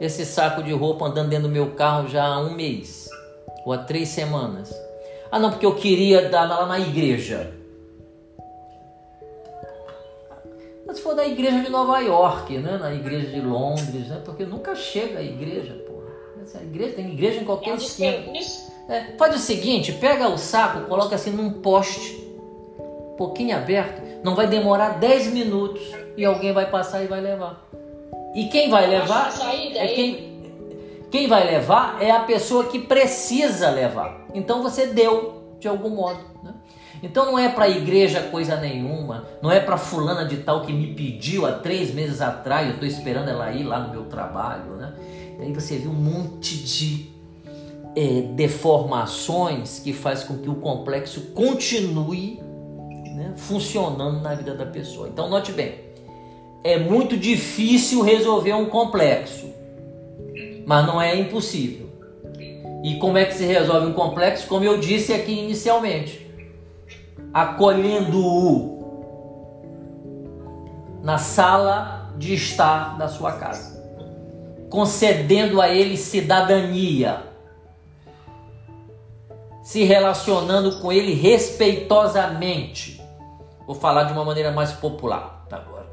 esse 0.00 0.26
saco 0.26 0.62
de 0.62 0.72
roupa 0.72 1.06
andando 1.06 1.30
dentro 1.30 1.48
do 1.48 1.52
meu 1.52 1.70
carro 1.70 2.06
já 2.08 2.24
há 2.24 2.38
um 2.40 2.54
mês 2.54 3.08
ou 3.64 3.72
há 3.72 3.78
três 3.78 4.08
semanas? 4.08 4.74
Ah, 5.30 5.38
não, 5.38 5.50
porque 5.50 5.66
eu 5.66 5.74
queria 5.74 6.28
dar 6.28 6.48
lá 6.48 6.66
na 6.66 6.78
igreja. 6.78 7.52
Mas 10.86 10.98
se 10.98 11.02
for 11.02 11.14
da 11.14 11.26
igreja 11.26 11.60
de 11.60 11.68
Nova 11.68 11.98
York, 11.98 12.58
né? 12.58 12.78
na 12.78 12.94
igreja 12.94 13.28
de 13.28 13.40
Londres, 13.40 14.08
né? 14.08 14.22
porque 14.24 14.44
nunca 14.44 14.74
chega 14.76 15.18
a 15.18 15.22
igreja. 15.22 15.84
Essa 16.46 16.58
igreja, 16.58 16.94
tem 16.94 17.08
igreja 17.08 17.40
em 17.40 17.44
qualquer 17.44 17.72
é 17.72 17.74
esquina. 17.74 18.24
É, 18.88 19.16
faz 19.18 19.34
o 19.34 19.38
seguinte, 19.38 19.92
pega 19.92 20.28
o 20.28 20.38
saco, 20.38 20.86
coloca 20.86 21.16
assim 21.16 21.30
num 21.30 21.50
poste, 21.50 22.24
um 22.78 23.16
pouquinho 23.16 23.56
aberto, 23.56 24.00
não 24.22 24.36
vai 24.36 24.46
demorar 24.46 24.90
10 24.90 25.32
minutos 25.32 25.82
e 26.16 26.24
alguém 26.24 26.52
vai 26.52 26.70
passar 26.70 27.02
e 27.02 27.08
vai 27.08 27.20
levar. 27.20 27.68
E 28.32 28.44
quem 28.44 28.70
vai 28.70 28.86
levar 28.86 29.34
é 29.74 29.88
quem, 29.88 30.40
quem 31.10 31.26
vai 31.26 31.44
levar 31.44 32.00
é 32.00 32.12
a 32.12 32.20
pessoa 32.20 32.66
que 32.66 32.78
precisa 32.78 33.68
levar. 33.70 34.24
Então 34.32 34.62
você 34.62 34.86
deu 34.86 35.56
de 35.58 35.66
algum 35.66 35.90
modo. 35.90 36.20
Né? 36.44 36.54
Então 37.02 37.26
não 37.26 37.36
é 37.36 37.48
para 37.48 37.64
a 37.64 37.68
igreja 37.68 38.22
coisa 38.22 38.54
nenhuma, 38.54 39.26
não 39.42 39.50
é 39.50 39.58
para 39.58 39.76
fulana 39.76 40.24
de 40.24 40.36
tal 40.36 40.62
que 40.62 40.72
me 40.72 40.94
pediu 40.94 41.44
há 41.44 41.52
três 41.52 41.92
meses 41.92 42.20
atrás, 42.20 42.68
eu 42.68 42.74
estou 42.74 42.86
esperando 42.86 43.28
ela 43.28 43.50
ir 43.50 43.64
lá 43.64 43.80
no 43.80 43.90
meu 43.90 44.04
trabalho, 44.04 44.76
né? 44.76 44.92
Aí 45.38 45.52
você 45.52 45.76
vê 45.76 45.88
um 45.88 45.92
monte 45.92 46.56
de 46.56 47.10
é, 47.94 48.22
deformações 48.34 49.78
que 49.78 49.92
faz 49.92 50.24
com 50.24 50.38
que 50.38 50.48
o 50.48 50.56
complexo 50.56 51.32
continue 51.34 52.40
né, 53.14 53.32
funcionando 53.36 54.20
na 54.20 54.34
vida 54.34 54.54
da 54.54 54.66
pessoa. 54.66 55.08
Então 55.08 55.28
note 55.28 55.52
bem, 55.52 55.74
é 56.64 56.78
muito 56.78 57.16
difícil 57.16 58.02
resolver 58.02 58.54
um 58.54 58.66
complexo, 58.66 59.46
mas 60.66 60.86
não 60.86 61.00
é 61.00 61.18
impossível. 61.18 61.86
E 62.84 62.96
como 62.96 63.18
é 63.18 63.24
que 63.24 63.34
se 63.34 63.44
resolve 63.44 63.86
um 63.86 63.92
complexo? 63.92 64.46
Como 64.46 64.64
eu 64.64 64.78
disse 64.78 65.12
aqui 65.12 65.32
inicialmente 65.32 66.26
acolhendo-o 67.36 68.76
na 71.02 71.18
sala 71.18 72.10
de 72.16 72.32
estar 72.32 72.96
da 72.96 73.08
sua 73.08 73.32
casa, 73.32 73.75
concedendo 74.70 75.60
a 75.60 75.68
ele 75.68 75.96
cidadania, 75.96 77.22
se 79.62 79.84
relacionando 79.84 80.80
com 80.80 80.92
ele 80.92 81.14
respeitosamente. 81.14 83.02
Vou 83.66 83.74
falar 83.74 84.04
de 84.04 84.12
uma 84.12 84.24
maneira 84.24 84.52
mais 84.52 84.72
popular 84.72 85.44
agora. 85.50 85.86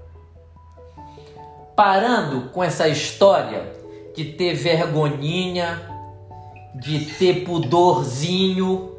Parando 1.75 2.49
com 2.49 2.63
essa 2.63 2.87
história 2.87 3.73
de 4.15 4.25
ter 4.25 4.53
vergonhinha, 4.53 5.89
de 6.75 7.05
ter 7.05 7.43
pudorzinho, 7.43 8.95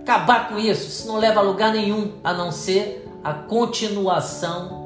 acabar 0.00 0.48
com 0.48 0.58
isso, 0.58 0.88
isso 0.88 1.08
não 1.08 1.18
leva 1.18 1.40
a 1.40 1.42
lugar 1.42 1.72
nenhum 1.72 2.12
a 2.22 2.32
não 2.32 2.52
ser 2.52 3.08
a 3.22 3.34
continuação 3.34 4.85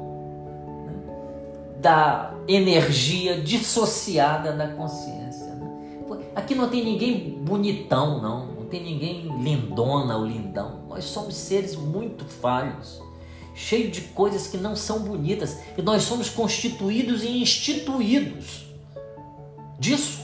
da 1.81 2.33
energia 2.47 3.41
dissociada 3.41 4.53
da 4.53 4.67
consciência. 4.67 5.55
Né? 5.55 6.19
Aqui 6.35 6.53
não 6.53 6.69
tem 6.69 6.85
ninguém 6.85 7.41
bonitão, 7.43 8.21
não. 8.21 8.61
tem 8.69 8.83
ninguém 8.83 9.27
lindona 9.41 10.15
ou 10.15 10.25
lindão. 10.25 10.83
Nós 10.87 11.05
somos 11.05 11.35
seres 11.35 11.75
muito 11.75 12.23
falhos, 12.23 13.01
cheios 13.55 13.91
de 13.91 14.01
coisas 14.01 14.47
que 14.47 14.57
não 14.57 14.75
são 14.75 14.99
bonitas. 14.99 15.59
E 15.77 15.81
nós 15.81 16.03
somos 16.03 16.29
constituídos 16.29 17.23
e 17.23 17.41
instituídos 17.41 18.65
disso. 19.79 20.20